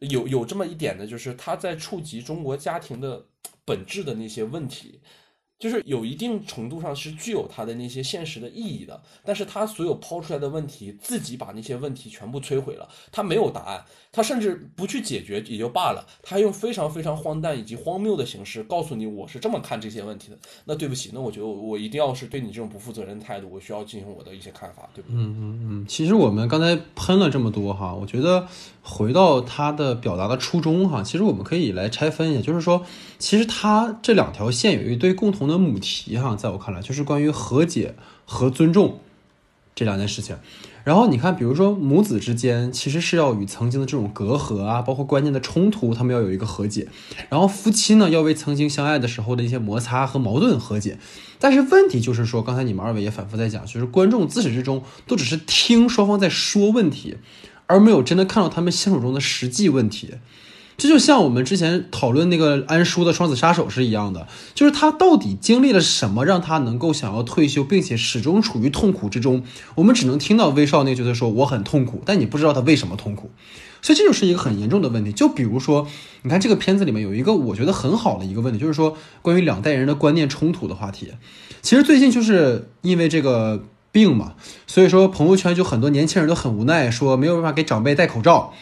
[0.00, 3.26] 有有这么一点呢，就是他在触及中国家庭的
[3.64, 5.00] 本质的那些问题。
[5.62, 20.38] 就是有一定程度上是具有它的那些现实的意义的，但是他所有抛出来的问题，自己把那些问题全部摧毁了，他没有答案，他甚至不去解决也就罢了，他用非常非常荒诞以及荒谬的形式告诉你我是这么看这些问题的。
[20.64, 25.16] 那对不起，那我觉得我一定要是对你这种不负责任态度，我需要进行我的一些看法，对不对？
[25.16, 28.48] 嗯嗯嗯，其实我们刚才喷了这么多哈，我觉得
[28.82, 32.84] 回到他的表达的初衷哈，其实我们可以来拆分一下，就是说，
[33.20, 37.94] 其实他这两条线有一堆共同的的母题哈，在我看来就是关于和解
[38.24, 38.98] 和尊重
[39.74, 40.36] 这两件事情。
[40.84, 46.88] 然后你看，比如说母子之间，其实是要与曾经的这种隔阂啊，包括观念的冲突，他们要有一个和解。
[47.28, 50.98] 然后夫妻呢，要为曾经相爱的时候的一些摩擦和矛盾和解。
[51.38, 57.18] 但是问题就是说，刚才你们二位也反复在讲，就是观众自始至终都只是听双方在说问题，
[57.68, 60.14] 而没有真的看到他们相处中的实际问题。
[60.82, 69.44] 这就像我们之前讨论那个安叔的双子杀手是一样的，就是他到底经历了什么，让他能够想要退休，并且始终处于痛苦之中。
[69.76, 73.30] 我们只能听到威少那个角色说我很痛苦，但你不知道他为什么痛苦。
[73.80, 75.12] 所以这就是一个很严重的问题。
[75.12, 75.86] 就比如说，
[76.22, 81.12] 你看这个片子里面有一个我觉得很好的一个问题，就是说关于两代人的观念冲突的话题。
[81.60, 83.62] 其实最近就是因为这个
[83.92, 84.34] 病嘛，
[84.66, 88.52] 所以说朋友圈就很多年轻人都很无奈，说没有办法给长辈戴口罩。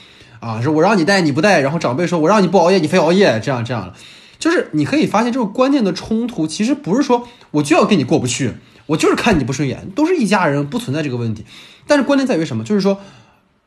[0.40, 3.94] 啊，说我让你带你不带，然后长辈说我让你不熬夜你非熬夜，这样这样
[4.38, 8.54] 就是你可以发现这种观念的冲突，其实不是说我就要跟你过不去，
[8.86, 11.44] 我就是看你不顺眼，都是一家人，不存在这个问题。
[11.86, 12.64] 但是关键在于什么？
[12.64, 12.98] 就是说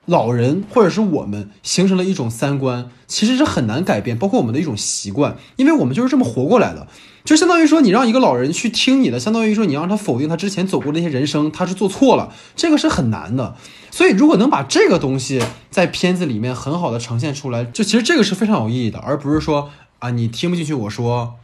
[0.05, 6.87] 老人或者是我们形成了一种三观，其实是很难改变，包括我们的一种习惯，因为我们就是这么活过来的。
[7.23, 13.55] 就相当于说，你让一个老人去听你的，相当于说你让他否定他之前走过的那些人生，他是做错了，这个是很难的。
[13.95, 15.39] 所以，如果能把这个东西
[15.69, 19.69] 在片子里面很好的呈现出来，就其实这个是非常有意义的，而不是说
[19.99, 21.35] 啊，你听不进去我说，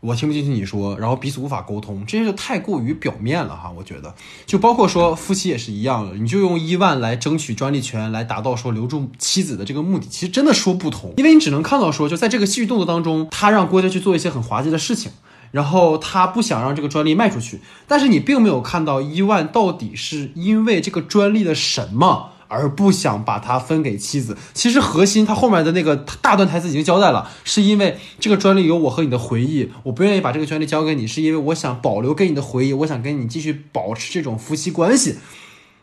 [0.00, 3.70] 我听不进去你说，然后彼此无法沟通，这些就太过于表面了哈。
[3.70, 4.12] 我觉得，
[4.44, 15.12] 就包括说夫妻也是一样的，你就用一万来争取专利权，来达到说留住妻子的这个目的，其实真的说不通，因为你只能看到说，就在这个戏剧动作当中，他让郭嘉去做一些很滑稽的事情。
[15.52, 24.36] 然后他不想让这个专利卖出去，但是你并没有看到伊万到底是因为这个专利的什么而不想把它分给妻子。
[24.52, 35.18] 其实核心他后面的那个大段台词已经交代了，是因为这个专利有我和你的回忆，我不愿意把这个专利交给你，是因为我想保留给你的回忆，我想跟你继续保持这种夫妻关系。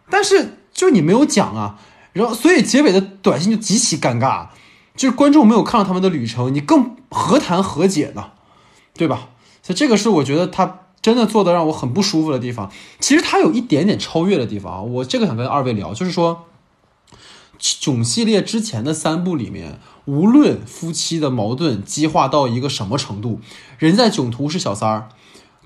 [0.09, 1.79] 但是就你没有讲啊，
[2.13, 4.47] 然后所以结尾的短信就极其尴尬，
[4.95, 8.31] 就是观众没有看到他们的旅程，你更何谈和解呢？
[8.95, 9.29] 对吧？
[9.69, 12.71] 所以这个是我觉得他真的做的让我很不舒服的地方。
[12.99, 16.45] 其实他有一点点超越的地方，我这个想跟二位聊，就是说，
[17.59, 23.41] 囧系列之前的三部里面，无论夫妻的矛盾激化到一个什么程度，
[23.77, 25.09] 人在囧途是小三儿，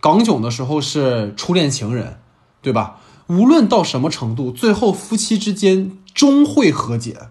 [0.02, 2.20] 港囧的时候是初恋情人，
[2.62, 3.00] 对吧？
[3.28, 7.30] 无论到什么程度，最后夫妻之间终会和解。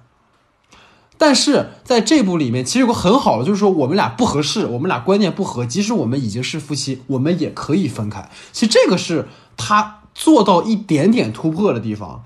[1.23, 8.29] 但是在这部里面，其实有个很好的，就是说我们俩不合适，我们俩观念不合，即使我们已经是夫妻，我们也可以分开。
[8.51, 12.25] 其实这个是他做到一点点突破的地方，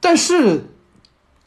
[0.00, 0.74] 但是。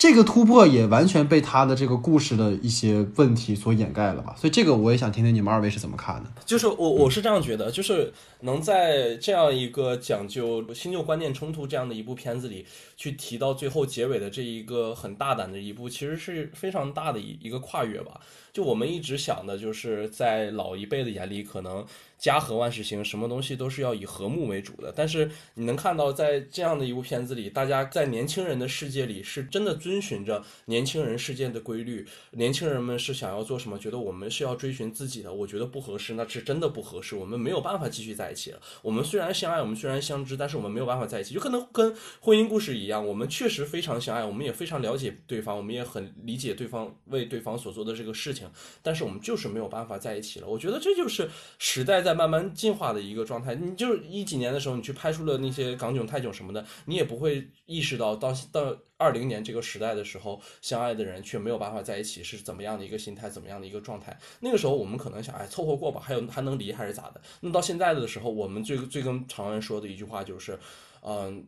[0.02, 4.36] 这个突破也完全被他的这个故事的一些问题所掩盖了吧？
[4.36, 6.32] 所以这个我也想听听你们二位是怎么看的。
[6.43, 12.66] 就是我我是这样觉得，就是能在这样一个讲究新旧观念冲突这样的一部片子里，
[12.97, 18.20] 去提到最后结尾的这一个很大胆的一步，其实是非常大的一一个跨越吧。
[18.54, 21.86] 就我们一直想的，就是在老一辈的眼里，可能。
[22.22, 24.93] 家和万事兴，什么东西都是要以和睦为主的。
[24.95, 32.06] 但是你能看到，在这样的一部片子里，大家在年轻人的世界里是真的遵循着年轻人世界的规律。
[32.34, 33.76] 年轻人们是想要做什么？
[33.80, 35.34] 觉得我们是要追寻自己的。
[35.34, 37.16] 我觉得不合适，那是真的不合适。
[37.16, 38.62] 我们没有办法继续在一起了。
[38.84, 41.34] 我们虽然相爱，我们虽然相知，但是我们没有办法在一起。
[41.34, 48.41] 有可能跟婚姻故事一样，我们确实非常相爱，我们也非常了解对方，我们也很理解对方为对方所做的这个事情，
[48.82, 50.48] 但是我们就是没有办法在一起了。
[50.48, 51.30] 我觉得这就是
[51.60, 52.12] 时代在。
[52.22, 64.16] 慢慢进化的一个状态，你就是一几年的时候，你去拍出了那些港囧、泰囧什么的，你也不会意识到到到二零年这个时代的时候，相爱的人却没有办法在一起是怎么样的一个心态，怎么样的一个状态。
[64.42, 67.22] 那个时候我们可能想，哎，凑合过吧，还有还能离还是咋的？
[67.39, 70.60] 那到现在的时候，我们最最跟常人说的一句话就是，
[71.02, 71.44] 嗯，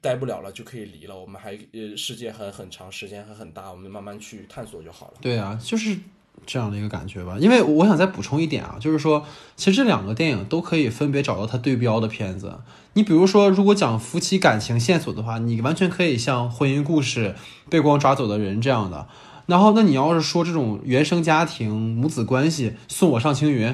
[0.00, 5.14] 待不了了就可以离了，我们还呃世界还很长，时间还很大，我们慢慢去探索就好了。
[5.20, 5.98] 对啊，就是。
[6.46, 9.24] 这样的一个感觉吧，因为我想再补充一点啊，就是说，
[9.56, 12.58] 其实这两个电影都可以分别找到它对标的片子。
[12.92, 17.28] 你比如说，如果讲夫妻感情线索的话，你完全可以像《婚姻故事》
[17.68, 19.06] 《被光抓走的人》这样的。
[19.46, 23.68] 然后，那你要是说这种原生家庭母子关系，《送我上青云》，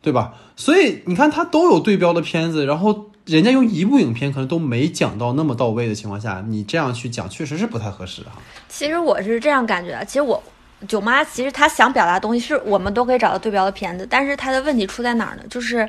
[0.00, 0.34] 对吧？
[0.56, 8.32] 所以你看，它都有对标的片子，然后人家用一部影片可能都没讲到那么到位的情况下，你这样去讲，确实是不太合适哈。
[8.68, 10.40] 其实我是这样感觉，其实我
[10.86, 15.42] 舅妈其实她想表达的东西是我们都可以找到对标的片子，但是她的问题出在哪儿呢？
[15.50, 15.88] 就是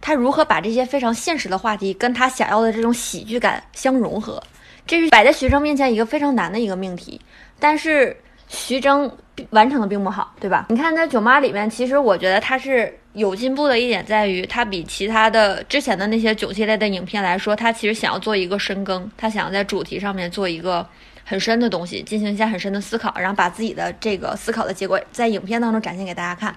[0.00, 4.42] 她如何把这些非常现实的话题跟她想要的这种喜剧感相融合，
[4.86, 7.20] 这是摆在徐峥面前一个非常难的一个命题，
[7.58, 8.16] 但是
[8.48, 9.10] 徐峥
[9.50, 10.66] 完成的并不好，对吧？
[10.68, 20.86] 你看在《囧妈》里面，其实我觉得他是有进步的一点在于，他比其他的之前的那些九系列的影片来说，他其实想要做一个深耕，他想要在主题上面做一个
[21.24, 26.54] 很深的东西，进行一下很深的思考，然后把自己的这个思考的结果在影片当中展现给大家看。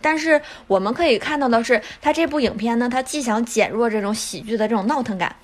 [0.00, 5.34] 但是我们可以看到的是，他这部影片呢，他既想减弱这种喜剧的这种闹腾感。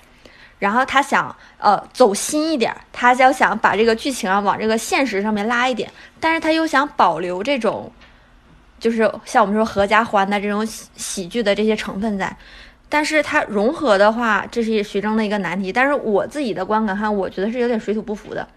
[0.57, 7.91] 然后他想，呃，走心一点，他就想把这个剧情啊往这个现实上面拉一点，但是他又想保留这种，
[8.79, 12.35] 就是像我们说合家欢的这种喜喜剧的这些成分在，
[12.87, 15.73] 但是它融合的话，这是徐峥的一个难题。
[15.73, 18.47] 但是我自己的观感看，我觉得是有点水土不服的。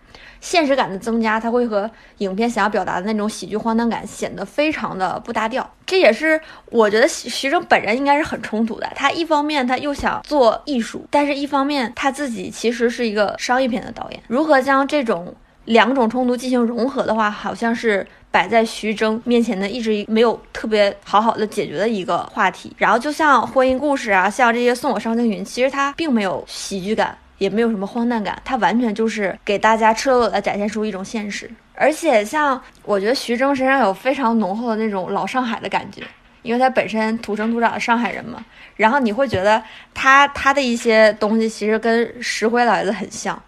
[0.41, 5.69] 现实感的增加，它会和影片想要表达的那种喜剧荒诞感显得非常的不搭调。
[5.87, 8.91] 这也是我觉得徐徐峥本人应该是很冲突的。
[8.95, 14.21] 他一方面他又想做艺术，但是一方面他自己其实是一个商业片的导演。
[14.29, 15.35] 如何将这种
[15.65, 22.73] 两种冲突进行融合的话，好像是摆在徐峥面前的一直没有特别好好的解决的一个话题。
[22.77, 27.17] 然后就像婚姻故事啊，像这些送我上青云，其实它并没有喜剧感。
[27.39, 31.51] 也没有什么荒诞感，它完全就是给大家赤裸裸的展现出一种现实。
[31.75, 36.03] 而且像我觉得徐峥身上有非常浓厚的那种老上海的感觉，
[36.43, 38.45] 因为他本身土生土长的上海人嘛。
[38.75, 39.63] 然后你会觉得
[39.95, 43.41] 他他的一些东西其实跟石灰老爷子很像，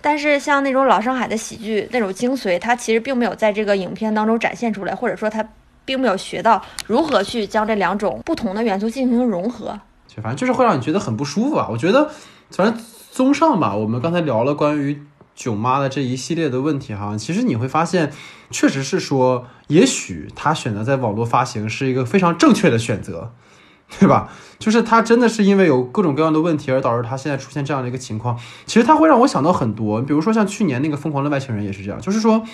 [0.00, 5.44] 但是像那种老上海的喜剧那种精髓，他其实并没有在这个影片当中展现出来，或者说他
[5.84, 9.78] 并没有学到如何去将这两种不同的元素进行融合。
[10.08, 11.68] 就反正就是会让你觉得很不舒服啊。
[11.70, 12.10] 我觉得
[12.50, 12.84] 反正。
[13.10, 15.02] 综上吧，我们刚才聊了关于
[15.34, 18.12] 囧妈的这一系列的问题哈，其实你会发现，
[18.50, 23.32] 确实是说，也许他选择在网络发行是一个非常正确的选择，
[23.98, 24.30] 对吧？
[24.58, 28.38] 就是他真的是因为有各种各样的问题而导致他现在出现这样的一个情况。
[28.66, 32.44] 其实他会让我想到很多，比如说像去年那个《疯狂的外星人》也是这样，就是说。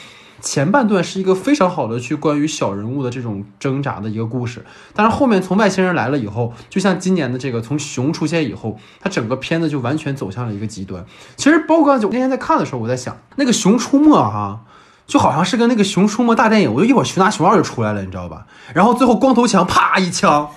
[0.45, 4.63] 前半段是一个非常好的去关于小人物的这种挣扎的一个故事，
[4.95, 11.03] 但是后面从外星人来了以后，就像今年的这个从熊出现以后，它整个片子就完全走向了一个极端。
[11.37, 14.61] 其实包括就那天在看的时候，我在想那个熊出没哈，
[15.07, 18.45] 就好像是跟那个熊出没大电影，我就一会儿熊大熊二就出来了，你知道吧？
[18.75, 20.51] 然后最后光头强啪一枪，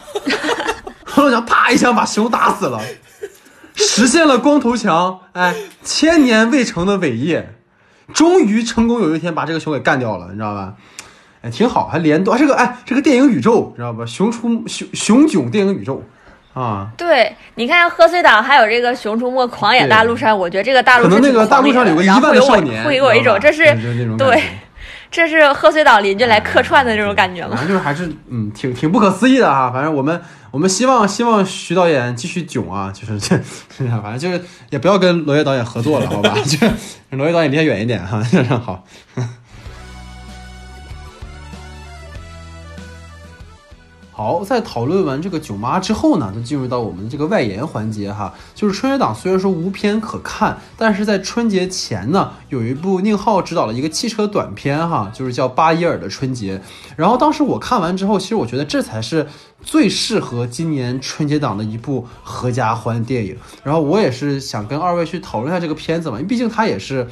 [1.15, 2.81] 光头强啪一枪把熊打死了，
[3.73, 7.53] 实现了光头强哎千年未成的伟业。
[8.13, 10.73] 终于成功有一天把这个熊给干掉了，你知道吧？
[11.41, 14.05] 哎，挺好，还连啊这个哎，这个电影宇宙，知道吧？
[14.05, 16.03] 熊出熊熊囧电影宇宙
[16.53, 16.89] 啊！
[16.97, 23.65] 对，你看贺岁档还有这个《熊出没》《狂野大陆上》，我觉得这个大陆可能那个大陆上有个一万的少年，会给我一种这是
[24.17, 24.41] 对，
[25.09, 27.55] 这是贺岁档邻居来客串的这种感觉吗？
[27.55, 29.71] 反正就是还是嗯，挺挺不可思议的哈。
[29.71, 30.21] 反正我们。
[30.49, 33.37] 我们希望希望徐导演继续囧啊， 就是这，
[34.01, 36.33] 反正就是也不要跟罗烨导演合作了，好吧？
[36.47, 36.57] 就
[37.15, 38.83] 罗烨导演离他远一点哈，非常好。
[44.17, 48.33] 好，在讨论完这个囧妈之后呢，就进入到我们的这个外延环节哈。
[48.55, 56.57] 就是春节档虽然说无片可看，但是在春节前呢，有一部宁浩执导的一个汽车短片哈，就是叫《巴伊尔的春节》。
[56.95, 59.27] 然后当时我看完之后，其实我觉得这才是
[59.61, 63.37] 最适合今年春节档的一部合家欢电影。
[63.63, 67.07] 然后我也是想跟二位去讨论一下这个片子嘛，因为毕竟它也是。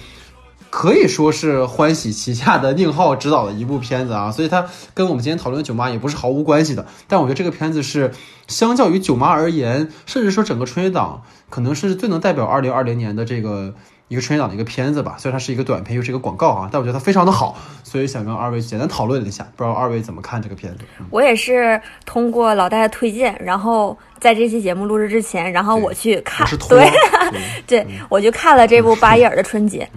[0.76, 6.86] 可以说是欢喜旗下的宁浩执导的一部片子啊， 所以它跟我们今天讨论的《囧妈》也不是毫无关系的。
[7.07, 8.11] 但我觉得这个片子是
[8.49, 13.73] 相较于《囧妈》而言，甚至说整个春节档，可能是最能代表二零二零年的这个
[14.09, 15.15] 一个春节档的一个片子吧。
[15.17, 20.80] 虽然它是一个短片，又是一个广告啊，但我觉得它非常的好，所以想跟二位简单讨论一下，不知道二位怎么看这个片子？
[21.09, 26.91] 我也是通过老戴的推荐，然后在这期节目录制之前，然后我去看，对，
[27.65, 29.89] 对，我就看了这部巴伊尔的春节。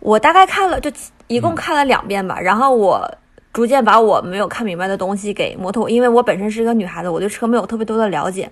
[0.00, 0.90] 我大概看了，就
[1.26, 2.38] 一共看了两遍吧。
[2.40, 3.10] 然后我
[3.52, 8.50] 逐渐把我没有看明白的东西给摩托，因为我本身是一个女孩子，我对车没有特别多的了解。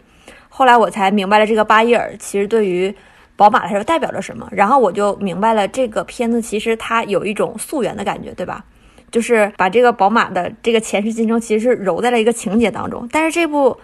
[0.49, 2.95] 后来我才明白了这个巴伊尔其实对于
[3.37, 4.49] 宝马来说代表着什么。
[4.51, 8.65] 然后我就明白了这个片子其实它有一种溯源的感觉，对吧？
[9.11, 13.09] 就是把这个宝马的这个前世今生其实是揉在了一个情节当中。
[13.13, 13.79] 但是这部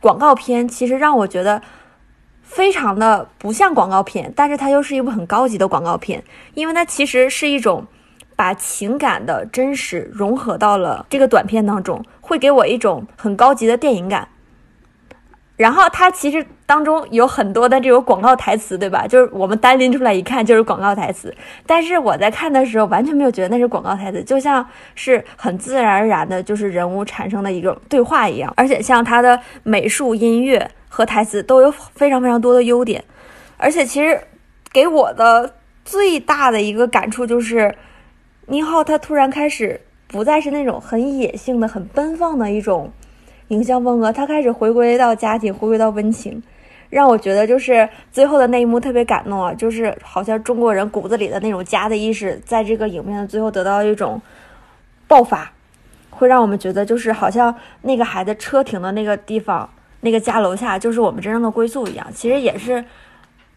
[0.00, 1.60] 广告片其实让我觉得。
[2.46, 6.22] 非常的不像广告片，但是它又是一部很高级的广告片，
[6.54, 7.84] 因为它其实是一种
[8.34, 14.26] 把情感的真实融合到了这个短片当中，会给我一种很高级的电影感。
[15.56, 19.06] 然后它其实当中有很多的这种广告台词，对吧？
[19.06, 21.34] 就是我们单拎出来一看就是广告台词，
[21.64, 28.52] 但是我在看的时候完全没有觉得那是广告台词，就像是很自然而然的，就是人物产生的一个对话一样。
[28.54, 33.02] 而且像它的美术、音乐和台词都有非常非常多的优点，
[33.56, 34.20] 而且其实
[34.70, 35.54] 给我的
[35.86, 37.74] 最大的一个感触就是，
[38.48, 42.92] 宁浩他突然开始不再是那种很野性的、很奔放的一种。
[43.48, 46.42] 影像风格，他开始回归到家庭，回归到温情，
[46.90, 49.52] 让我觉得就是最后的那一幕特别感动啊！
[49.54, 54.20] 就是好像中国人骨子里的那种家的意识，在这个影片的最后得到一种
[55.06, 55.52] 爆发，
[56.10, 59.68] 会让我们觉得就是好像那个孩子车停的那个地方，
[60.00, 62.06] 那个家楼下就是我们真正的归宿一样。
[62.12, 62.84] 其实也是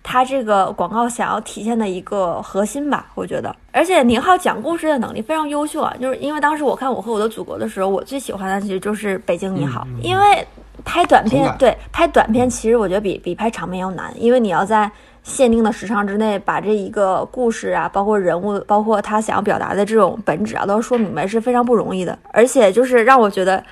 [0.01, 3.55] 他这个广告想要体现的一个核心吧，我觉得。
[3.71, 10.47] 而且宁浩讲故事的能力非常优秀啊，就是因为当时我看《我和我的祖国》的时候，我最喜欢的其实就是《北京你好》，因为
[10.83, 14.89] 拍短片，对拍短片，其实我觉得比比拍长片要难，因为你要在
[15.21, 22.17] 限定的时长之内把这一个故事啊，包括人物，包括他想要表达的这种本质啊，都说明白是非常不容易的。
[22.31, 23.63] 而且就是让我觉得。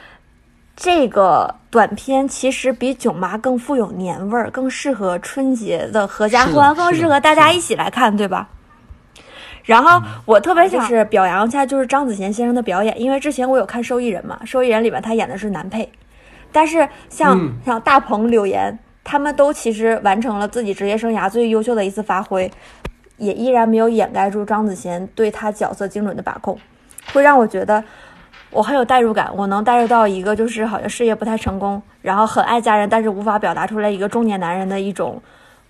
[0.80, 8.48] 这个短片其实比《囧妈》更富有年味儿，更适合春节的合家欢，更适合大家一起来看，对吧？
[9.64, 15.92] 然后我特别想是表扬一下，就是张子贤先生的表演，因为之前我有看《受益人》嘛，《受益人》里面他演的是男配，
[16.52, 22.50] 但是像、嗯、像大鹏、柳岩，他们都其实完成了自己职业生涯最优秀的一次发挥，
[23.18, 26.56] 也依然没有掩盖住张子贤对他角色精准的把控，
[27.14, 27.84] 会让我觉得。
[28.50, 35.22] 我很有代入感，我能代入到一个就是好像事业不太成功，然后很爱家人，但是无法表达出来一个中年男人的一种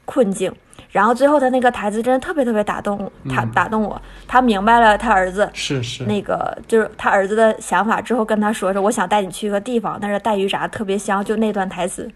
[0.06, 0.54] 困境。
[0.92, 4.02] 然后最后他那个台词真的特别特别打动他，嗯、打动我。
[4.28, 12.10] 他明白了他儿子是是那个就是他儿子的想法之后，跟他说说我想带你去一个地方，但是带鱼炸特别香，就那段台词，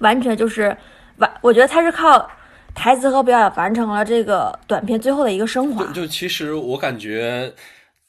[0.00, 0.76] 完全就是
[1.18, 1.30] 完。
[1.40, 2.28] 我觉得他是靠
[2.74, 5.84] 台词和表演完成了这个短片最后的一个升华。
[5.84, 7.52] 就就其实我感觉。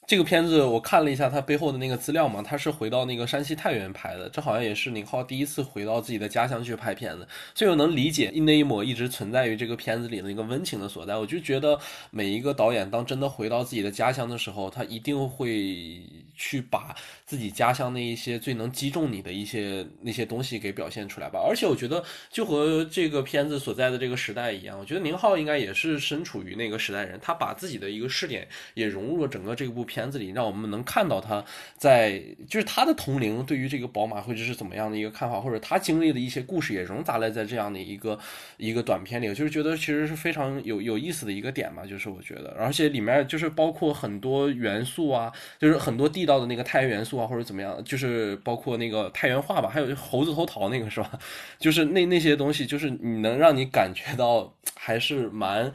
[0.06, 7.26] 这个片子我看了一下他背后的那个资料嘛，他是回到那个山西太原拍的，这好像也是宁浩第一次回到自己的家乡去拍片子，
[7.56, 11.16] 所以我能理解那一抹一直存在于这个片子里的一个温情的所在。
[11.16, 11.76] 我就觉得
[12.10, 16.00] 每一个导演当真的回到自己的家乡的时候，他一定会
[16.36, 16.94] 去把
[17.26, 21.44] 自己家乡那一些最能击中你的一些那些东西给表现出来吧。
[21.46, 30.06] 而且我觉得就和这个片子所在的这个时代一样，我觉得宁浩应该也是身处于那个时代人，他把自己的一个视点也融入了整个这部片。
[30.06, 31.44] 子里让我们能看到他
[31.76, 38.16] 在，就是他的同龄对于这个宝马或者是怎么样的一个看法，或者他经历的一些故事也融杂了在这样的一个
[38.56, 51.10] 一个短片里，就是觉得其实是非常有有意思的一个点嘛，就是我觉得，而且里面就是包括很多元素啊，就是很多地道的那个太原元素啊，或者怎么样，就是包括那个太原话吧，还有猴子偷桃那个是吧？
[51.58, 55.72] 就是那那些东西，就是你能让你感觉到还是蛮。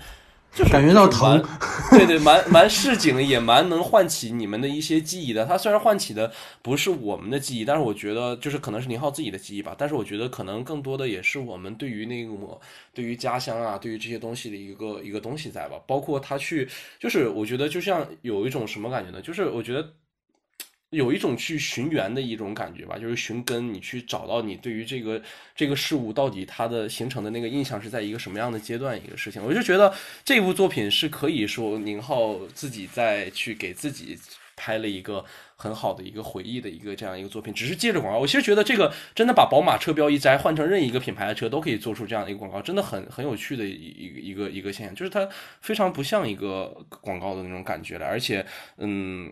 [0.54, 1.42] 就是感觉到疼，
[1.92, 5.46] 对对，蛮蛮市井，也蛮能唤起你们的一些记忆的。
[5.46, 6.30] 它虽然唤起的
[6.62, 9.74] 不是我们的记忆，但是我觉得就是可能是宁浩自己的记忆吧。
[9.78, 12.60] 但是我觉得可能更多的也是我们对于那个
[12.94, 15.78] 对于家乡啊，对于这些东西的一个一个东西在吧。
[15.88, 16.68] 包括他去，
[17.00, 19.22] 就是我觉得就像有一种什么感觉呢？
[19.22, 19.94] 就是我觉得。
[20.92, 25.22] 有一种去寻源的一种感觉吧，就是寻根，你去找到你对于这个
[25.56, 29.42] 这个事物到底它的形成的那个印象是在一个什么样的阶段一个事情。
[29.42, 29.94] 我就觉得
[30.26, 34.20] 这部作品是可以说宁浩自己在去给自己
[34.58, 35.24] 拍了一个
[35.56, 38.20] 很好的一个回忆的一个这样一个作品，只是借着广告。
[38.20, 45.26] 我其实觉得这个真的把宝马车标一摘，换成任意一个品牌的车都可以做出这样一个广告，真的很很有趣的一一个一个现象，就是它
[45.62, 48.46] 非常不像一个广告的那种感觉了，而且
[48.76, 49.32] 嗯。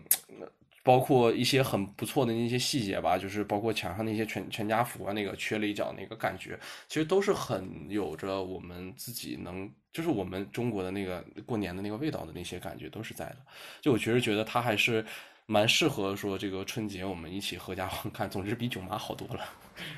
[0.82, 6.58] 包括一些很不错的那些细节吧，就是包括墙上那些全全家福啊，那个缺了一角那个感觉，
[6.88, 13.36] 其实都是很有着我们自己能，就是我们中国的那个过年的那个味道的那些感觉都是在的。
[13.80, 15.04] 就我其实觉得它还是
[15.50, 19.40] 蛮适合说这个春节我们一起合家欢看，总之比囧妈好多了。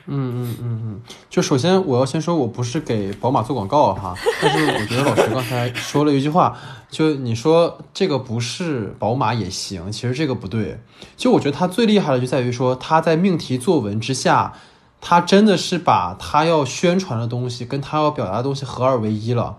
[0.06, 6.56] 嗯嗯嗯嗯，就首先我要先说，我不是给宝马做广告哈，但是我觉得老师刚才说了一句话，
[6.88, 10.80] 就你说这个不是宝马也行，其实这个不对。
[11.18, 14.54] 就我觉得他最厉害的就在于说他在命题作文之下，
[15.02, 19.58] 他真的是把他要宣传的东西跟他要表达的东西合二为一了。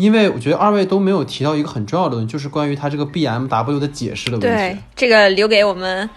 [0.00, 4.46] 因为我觉得二位都没有提到一个很重要的东西，就是关于它这个 BMW 的解释的问题。
[4.46, 6.08] 对，这个留给我们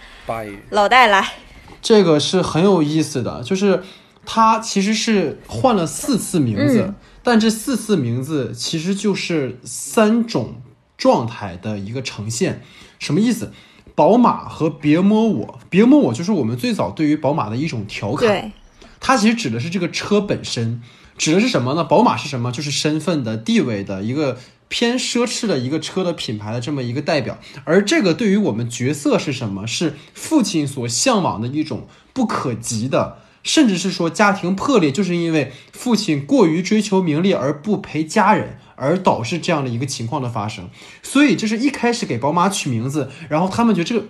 [0.70, 1.34] 老戴来。
[1.82, 3.84] 这个是很有意思的，就是
[4.26, 10.62] 它其实是换了四次名字，嗯、但这四次名字其实就是三种
[10.98, 12.62] 状态的一个呈现。
[13.00, 13.52] 什么意思？
[13.96, 18.28] 宝马和别摸我，别摸我就是我们最早对于宝马的一种调侃。
[18.28, 18.52] 对，
[19.00, 20.82] 它其实指的是这个车本身，
[21.18, 21.84] 指的是什么呢？
[21.84, 22.52] 宝马是什么？
[22.52, 24.38] 就是身份的、地位的一个
[24.68, 27.38] 偏奢侈的一个车的品牌的这么一个代表。
[27.64, 29.68] 而这个对于我们角色是什么？
[29.68, 33.20] 是父亲所向往的一种不可及的。
[33.44, 40.70] 甚至是说家庭破裂，就是因为父亲过于追求名利而不陪家人，而导致这样的一个情况的发生。
[41.02, 44.08] 所以这是一开始给宝马取名字，然后他们觉得这个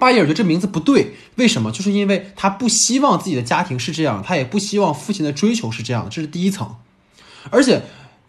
[0.00, 1.70] 巴耶尔觉得这名字不对，为什么？
[1.70, 6.74] 就是因为他不希望自己的家庭是这样，他也不希望父亲的追求是这样，这是第一层。
[7.50, 7.82] 而且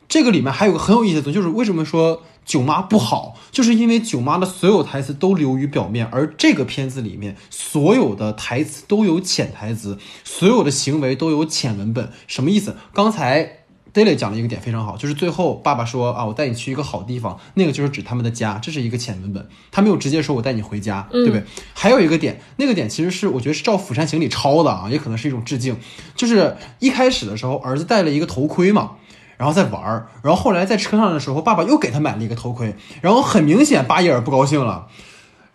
[0.07, 2.21] 这个里面还有个很有意思的，就是为什么说。
[2.43, 12.11] 囧妈不好，就是因为囧妈的所有台词都流于表面，而这个片子里面所有的台词都有潜台词，所有的行为都有潜文本。
[12.25, 12.75] 什么意思？
[12.93, 13.59] 刚才
[13.93, 21.43] Daily 讲了一个点非常好，就是最后爸爸说啊，我带你去一个好地方，那个就是指他们的家，这是一个浅文本，他没有直接说我带你回家，对不对？
[21.73, 25.75] 还有一个点，那个点其实是我觉得是照《釜山行》里抄的啊，也可能是一种致敬，
[26.15, 28.91] 就是一开始的时候儿子戴了一个头盔嘛。
[29.37, 34.87] 然后在玩儿，然后后来在车上的时候，爸爸又给他买了一个头盔，然后很明显巴耶尔不高兴了。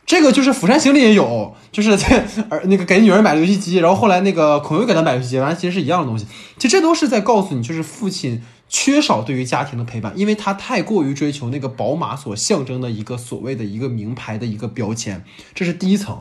[0.07, 6.25] 这个就是《釜山行》里也有，就是在儿那个给女儿买了游戏机，然后后来那个孔侑给他买游戏机，完了其实是一样的东西。
[6.57, 16.21] 其实这都是在告诉你，就是父亲缺少对于家庭的陪伴，因为他太过于追求那个宝马所象征的一个所谓的一个名牌的一个标签，这是第一层。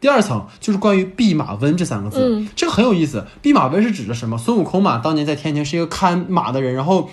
[0.00, 3.26] 第二层就是关于弼马温这三个字，这个很有意思。
[3.42, 4.38] 弼马温是指的什么？
[4.38, 7.10] 孙悟空嘛，当年在天庭是一个看马的人，然后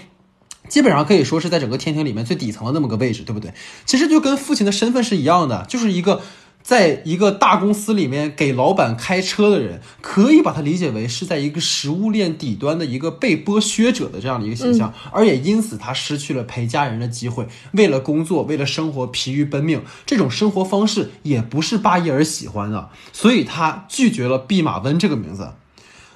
[0.67, 3.53] 基本上可以说是在整个天庭里面最底层的那么个位置，对不对？
[3.85, 6.21] 其实就跟父亲的身份是一样的，就是一个。
[6.63, 25.53] 在一个大公司里面给老板开车的人，可以把它理解为是在一个食物链底端的一个被剥削者的这样的一个形象，而也因此他失去了陪家人的机会，为了工作，为了生活疲于奔命，这种生活方式也不是巴伊尔喜欢的，所以他拒绝了弼马温这个名字。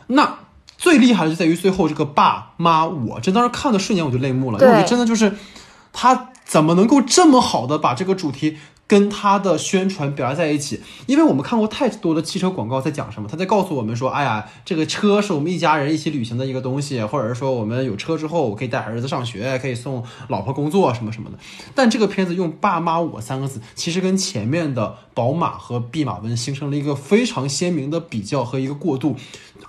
[0.08, 0.40] 那
[0.82, 5.38] 最厉害的就在于最后这个爸妈我，这当时看的瞬间我就泪目了，因为我觉得真的就是
[5.94, 8.58] 他怎么能够这么好的把这个主题。
[8.88, 13.30] 跟他的宣传表达在一起，因为我们看过太多的汽车广告，在讲什么？
[13.32, 21.38] 他在告诉我们说，哎呀，这个车是我们一家人一起旅行的一个东西，或者是说我们有车之后，我可以带儿子上学，可以送老婆工作，什么什么的。
[21.74, 29.16] 但这个片子用“爸妈我”三个字，其实跟前面的宝马和弼马温形成了一个非常鲜明的比较和一个过渡。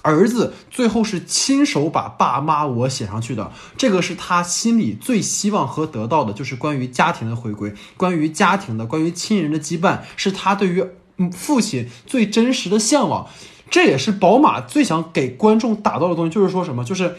[0.01, 10.85] 儿子最后是亲手把爸妈我写上去的，这个是他心里最希望和得到的，就是关于家庭的回归，关于家庭的，关于亲人的羁绊，是他对于
[11.31, 13.29] 父亲最真实的向往。
[13.71, 17.17] 这也是宝马最想给观众打造的东西，就是说什么，就是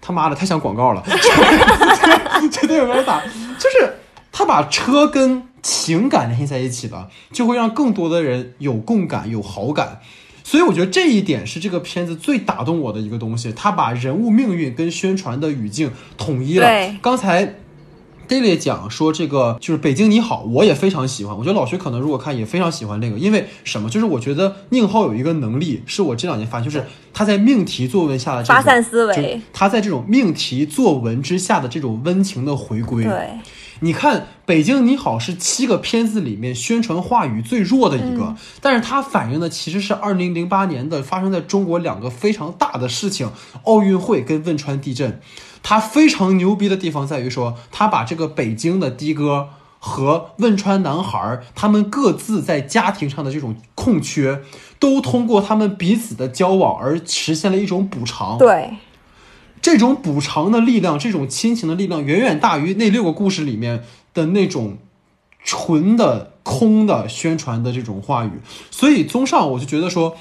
[0.00, 1.02] 他妈的太像广告了，
[2.52, 3.20] 绝对有人打，
[3.58, 3.96] 就是
[4.30, 10.00] 他把车跟情感联系在一起了，就会让更多的人有共感、有好感。
[10.46, 16.68] 所以我觉得这一点是这个片子最打动我的一个东西，他把人物命运跟宣传的语境统一了。
[17.02, 17.56] 刚才
[18.28, 21.36] Daily 讲说这个就是《北京你好》，我也非常喜欢。
[21.36, 23.90] 我觉得老徐可能如果看也非常喜欢这个，因为什么？
[23.90, 33.02] 就是我觉得宁浩有一个能力，是我这两年发现，就是他在命题作文下的发散思维，他在这种命题作文之下的这种温情的回归。
[33.02, 33.30] 对。
[33.80, 43.30] 你看，《北京你好》是七个片子里面宣传话语最弱的一个，但是它反映的其实是二零零八年的发生在中国两个非常大的事情：
[43.64, 45.20] 奥运会跟汶川地震。
[45.62, 49.48] 它非常牛逼的地方在于说，它把这个北京的的哥
[49.78, 54.40] 和汶川男孩他们各自在家庭上的这种空缺，
[54.78, 58.38] 都通过他们彼此的交往而实现了一种补偿。
[58.38, 58.76] 对。
[59.62, 63.82] 这种补偿的力量，这种亲情的力量，远远大于那六个故事里面
[64.14, 64.78] 的那种
[65.42, 68.30] 纯的空的宣传的这种话语。
[68.70, 70.16] 所以，综上，我就觉得说，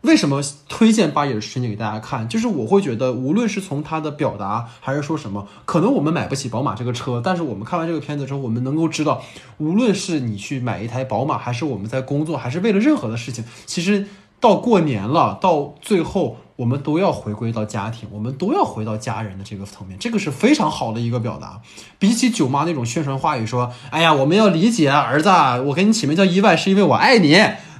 [0.00, 9.22] 为什么推荐巴尔瞬间给大家看，就是我会觉得，无论是从他的表达，还是说什么，可能我们买不起宝马这个车，但是我们看完这个片子之后，我们能够知道，
[9.58, 14.06] 无论是你去买一台宝马，还是我们在工作，还是为了任何的事情，其实
[14.40, 16.38] 到过年了，到最后。
[16.58, 21.60] 我们都要回归到家庭，我们都要回到家人的这个层面，这个是非常好的一个表达。
[22.00, 25.28] 比起舅妈那种宣传话语，说“哎呀，我们要理解儿子，
[25.66, 27.34] 我给你起名叫意外，是因为我爱你”，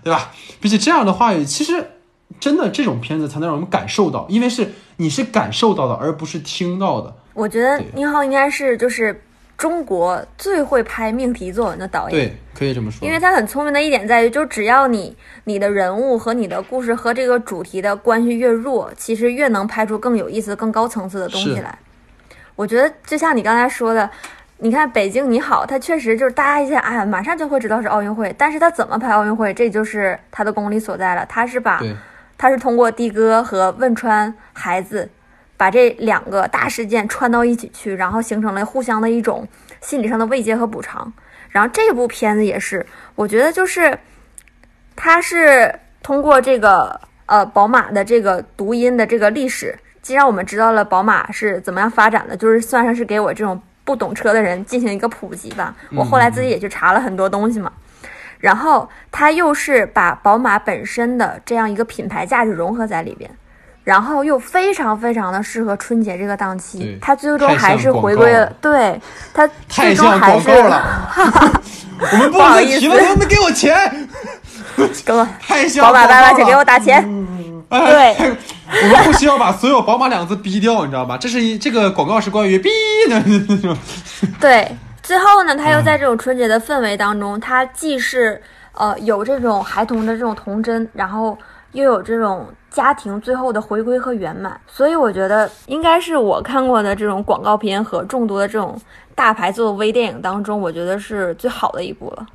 [0.05, 0.31] 对吧？
[0.61, 1.91] 比起这样的话语，其实
[2.39, 7.13] 真的这种片子才能让我们感受到，因为是你是感受到的，而不是听到的。
[7.35, 9.25] 我觉得宁浩应该是就是。
[9.59, 13.05] 中国最会拍命题作文的导演，对，可以这么说。
[13.05, 15.15] 因为他很聪明的一点在于，就只要你
[15.45, 21.77] 你的人物和你的故事和这个主题的关系越弱，其实越能拍出更有意思、更高层次的东西来。
[22.55, 24.09] 我觉得就像你刚才说的，
[24.59, 31.27] 你看《北京你好》，它确实就是大家一下，哎呀，马上就会知道是奥运会，但是他怎么拍奥运会，这就是他的功力所在了。
[31.29, 31.83] 他是把
[32.37, 35.11] 他是通过的哥和汶川孩子
[35.59, 39.47] 把这两个大事件串到一起去，然后形成了互相的一种
[39.83, 41.13] 心理上的慰藉和补偿。
[41.51, 43.99] 然后这部片子也是，我觉得就是
[44.97, 55.75] 它是通过这个呃宝马的这个读音的这个历史，既让我们知道了宝马是怎么样发展的，就是算上是给我这种不懂车的人进行一个普及吧。
[55.97, 57.73] 我后来自己也去查了很多东西嘛。
[58.39, 63.29] 然后它又是把宝马本身的这样一个品牌价值融合在里边，
[63.89, 66.99] 然后又非常非常的适合春节这个档期对。
[67.01, 69.01] 它最终还是回归了，对
[69.33, 71.11] 它最终还是告了。
[72.13, 73.75] 我们不能再提了，他们给我钱，
[75.07, 77.03] 给我太像宝马爸爸，请给我打钱。
[77.71, 78.37] 哎对，
[78.83, 81.17] 我们不需要把所有宝马两个字逼掉，你知道吧？
[81.19, 82.69] 这是一这个广告是关于逼
[83.09, 83.75] 的 那种。
[84.39, 84.71] 对，
[85.03, 88.39] 最后呢，嗯它又在这种春节的氛围当中，它既是
[88.75, 91.37] 呃有这种孩童的这种童真，然后
[91.73, 98.81] 又有这种家庭最后的回归和圆满，所以我觉得应该是我看过的这种广告片和众多的这种
[99.15, 102.27] 大牌做的微电影当中，我觉得是最好的一部了。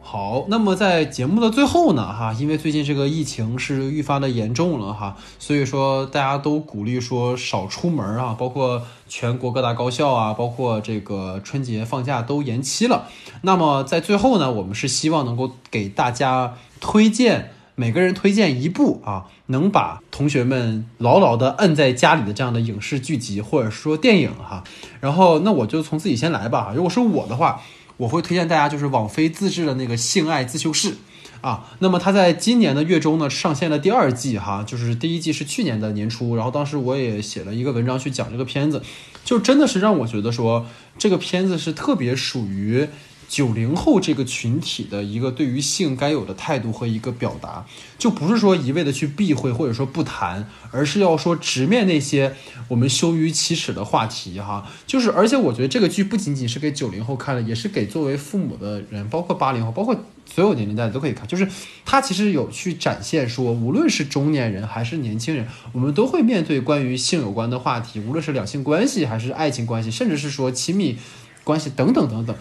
[0.00, 13.08] 好，那么在节目的最后呢，哈，因为最近这个疫情是愈发的严重了哈，所以说大家都鼓励说少出门啊，包括全国各大高校啊，包括这个春节放假都延期了。
[13.42, 24.62] 那么在最后呢，我们是希望能够给大家推荐每个人推荐一部啊，能把同学们牢牢的摁在家里的这样的影视剧集或者说电影哈。
[25.00, 27.60] 然后那我就从自己先来吧，如果是我的话。
[28.00, 30.92] 我会推荐大家就是网飞自制的那个《性爱自修室》
[31.40, 38.82] 啊，那么它在今年的月中呢上线了第二季哈，就是第一季是去年的年初，然后当时我也写了一个文章去讲这个片子，
[39.24, 40.66] 就真的是让我觉得说
[40.98, 42.88] 这个片子是特别属于。
[43.30, 47.64] 九零后这个群体的一个对于性该有的态度和一个表达，
[47.96, 52.34] 就不是说一味的去避讳或者说不谈，而是要说直面那些
[52.66, 54.68] 我们羞于启齿的话题哈。
[54.84, 59.94] 就是，而且我觉得这个剧不仅仅是给九零后看的，也是给作为父母的人，包括八零后，包括
[60.28, 61.24] 所有年龄段都可以看。
[61.28, 61.48] 就是
[61.84, 70.98] 它其实有去展现说，无论是中年人还是年轻人，我们都会面对关于性有关的话题，无论是两性关系还是爱情关系，甚至是说亲密
[71.44, 72.34] 关系等等等等。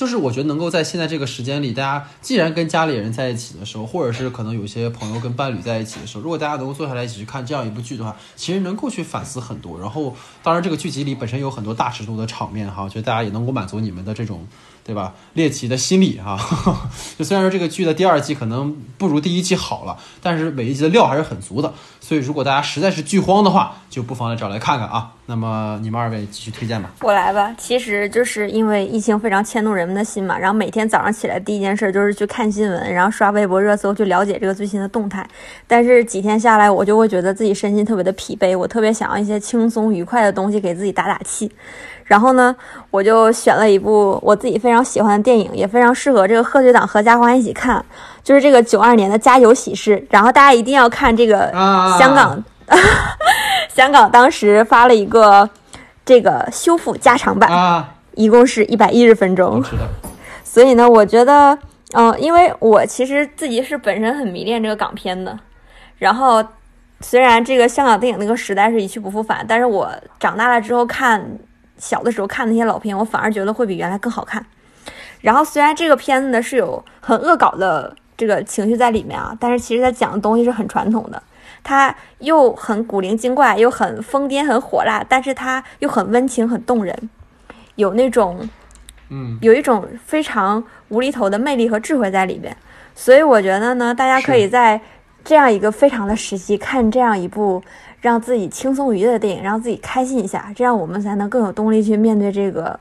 [0.00, 9.78] 就是我觉得能够在现在这个时间里，大家既然跟家里人在一起的时候，或者是可能有些朋友跟伴侣在一起的时候，如果大家能够坐下来一起去看这样一部剧的话，其实能够去反思很多。
[9.78, 14.48] 然后，当然这个剧集里本身有很多大尺度的场面哈，我觉得大家也能够满足你们的这种。
[14.84, 15.14] 对吧？
[15.34, 16.36] 猎奇的心理哈、
[17.18, 21.72] 就虽然说这个剧的第二季可能不如第一季好了，但是每一集的料还是很足的。
[22.00, 25.12] 所以如果大家实在是剧荒的话，就不妨来找来看看啊。
[25.26, 26.90] 那么你们二位继续推荐吧。
[27.02, 35.24] 我来吧，其实就是因为疫情非常牵动人们的心嘛，然后每天早上起来第一件事就是去看新闻，然后刷微博热搜去了解这个最新的动态。
[35.68, 41.48] 但是几天下来，我就会觉得自己身心特别的疲惫，我特别想要一些轻松愉快的东西给自己打打气。
[42.10, 42.52] 然后呢，
[42.90, 47.84] 我就选了一部我自己非常喜欢的电影，也非常适合这个贺岁档合家欢一起看，
[48.24, 49.96] 就是这个九二年的《家有喜事》。
[50.10, 52.44] 然后大家一定要看这个啊香港，
[53.72, 55.48] 香港当时发了一个
[56.04, 59.62] 这个修复加长版，啊，一共是一百一十分钟。
[60.42, 61.56] 所以呢，我觉得，
[61.92, 65.38] 嗯、因为我其实自己是本身很迷恋这个港片的，
[65.98, 66.44] 然后
[67.02, 69.88] 虽然这个香港电影那个时代是一去不复返，但是我
[70.18, 71.24] 长大了之后看
[71.80, 74.44] 小的时候看那些老片，我反而觉得会比原来更好看。
[75.20, 81.22] 然后虽然这个片子呢是有很恶搞的这个情绪在里面啊，但是其实它讲的东西是很传统的，
[81.64, 87.10] 它又很古灵精怪，又很疯癫、很火辣，但是它又很温情、很动人，
[87.74, 88.48] 有那种
[89.08, 92.56] 嗯，有一种非常无厘头的魅力和智慧在里边。
[92.94, 94.80] 所以我觉得呢，大家可以在
[95.24, 97.62] 这样一个非常的时期看这样一部
[98.00, 102.78] 让自己轻松愉悦的电影，让自己开心一下，这样我们才能更有动力去面对这个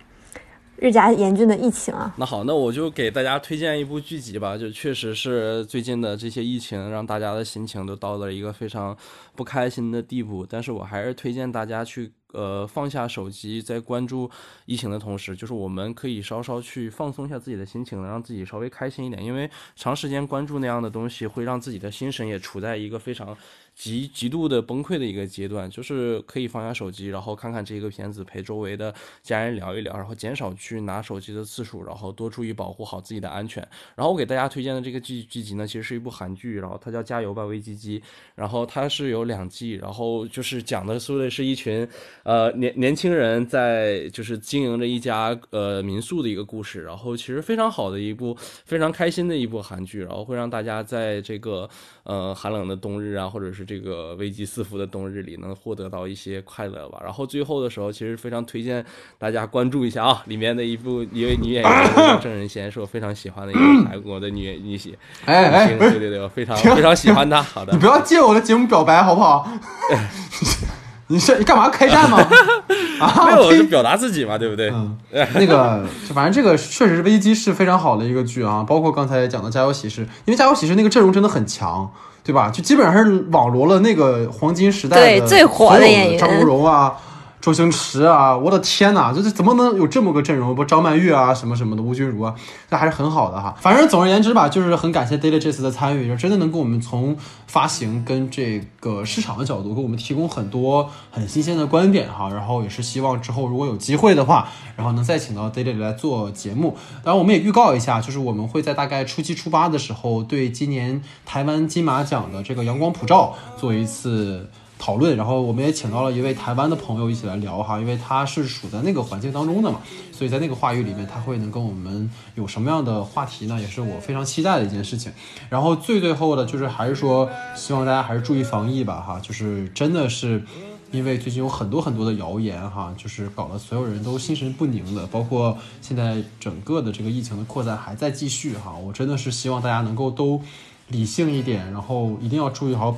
[0.77, 2.13] 日加严峻的疫情啊。
[2.17, 4.57] 那好，那我就给大家推荐一部剧集吧。
[4.57, 8.95] 就确实是最近的这些疫情，让大家的心情都到了一个非常
[9.35, 10.45] 不开心的地步。
[10.49, 14.29] 但是我还是推荐大家去呃放下手机，在关注
[14.65, 19.21] 疫情的同时，就是我们可以稍稍去放松一下自己的心情，让自己稍微开心一点。
[19.21, 23.35] 因为长时间关注那样的东西，会让自己的心神也处在一个非常
[23.79, 28.93] 极极度的崩溃的一个阶段，就是可以放下手机，然后看看这个片子，陪周围的
[29.23, 33.65] 家人聊一聊，然后减少去拿手机的次数，然后多注意保护好自己的安全。
[33.95, 38.01] 然后我给大家推荐的这个剧剧集呢，其实是一部韩剧，然后它叫《加油吧，危机机》，
[38.35, 41.87] 然后它是有两季，然后就是讲的说的是一群
[42.23, 48.35] 呃年年轻人在就是经营着一家呃民宿的一个故事，然后其实非常好的一部
[48.65, 51.69] 非常开心的一部韩剧，然后会让大家在这个
[52.03, 56.99] 呃寒冷的冬日啊，或者是这个危机四伏的冬日里，能获得到一些快乐吧。
[57.03, 58.83] 然后最后的时候，其实非常推荐
[59.19, 67.43] 大家关注一下啊，里面的一部一位女演员叫郑仁贤，是我非常喜欢的一个 韩国的女演女写哎哎，对对对，我非常非常喜欢她。
[67.43, 69.47] 好的你，不要借我的节目表白好不好？
[71.11, 72.17] 你是你干嘛开战吗？
[73.01, 74.69] 啊，没有，我呸是表达自己嘛，对不对？
[74.71, 75.83] 嗯，那个，
[76.13, 81.91] 反正这个确实是危机是非常好的一个剧啊，包括刚才讲的《家有喜事》，因为《家有喜事》那个阵容真的很强，
[82.23, 82.49] 对吧？
[82.49, 86.95] 就基本上是网罗了那个黄金时代的对最火的演员张国荣啊。
[87.41, 90.53] 周星驰啊，我的天呐，就是怎么能有这么个阵容？
[90.53, 92.35] 不，张曼玉啊，什么什么的，吴君如啊，
[92.69, 93.55] 这还是很好的哈。
[93.61, 97.15] 反正总而言之吧，就是很感谢 Daily 这次的参与，就真的能给我们从
[97.47, 102.29] 发行跟这个市场的角度，给我们提供很多很新鲜的观点哈。
[102.29, 106.75] 然后也是希望之后如果有机会的话，然后能再请到 Daily 来做节目。
[107.03, 114.49] 当然，我们也预告一下，就是我们会在大概初七初八的时候，对今年台湾金马奖的这个阳光普照做一次。
[114.79, 119.81] 讨论，然后我们也请到了一位台湾的朋友一起来聊哈，因为他是处在那个环境当中的嘛，
[120.11, 123.59] 所以在那个话语里面，他会能跟我们有什么样的话题呢？
[123.61, 125.11] 也是我非常期待的一件事情。
[125.49, 130.43] 然后最最后的，就是还是说，希望大家还是注意防疫吧哈，就是真的是。
[130.91, 138.75] 因为最近有很多很多的谣言哈，就是搞得所有人都心神不宁的，包括现在整个的这个疫情的扩散还在继续哈。
[138.75, 140.41] 我真的是希望大家能够都
[140.87, 142.97] 理性一点，然后一定要注意好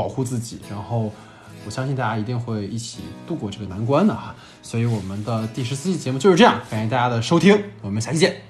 [0.00, 1.12] 保护自己然后
[1.66, 8.40] 我相信大家一定会一起度过这个难关的哈所以我们的第十四期节目就是这样感谢大家的收听我们下期见。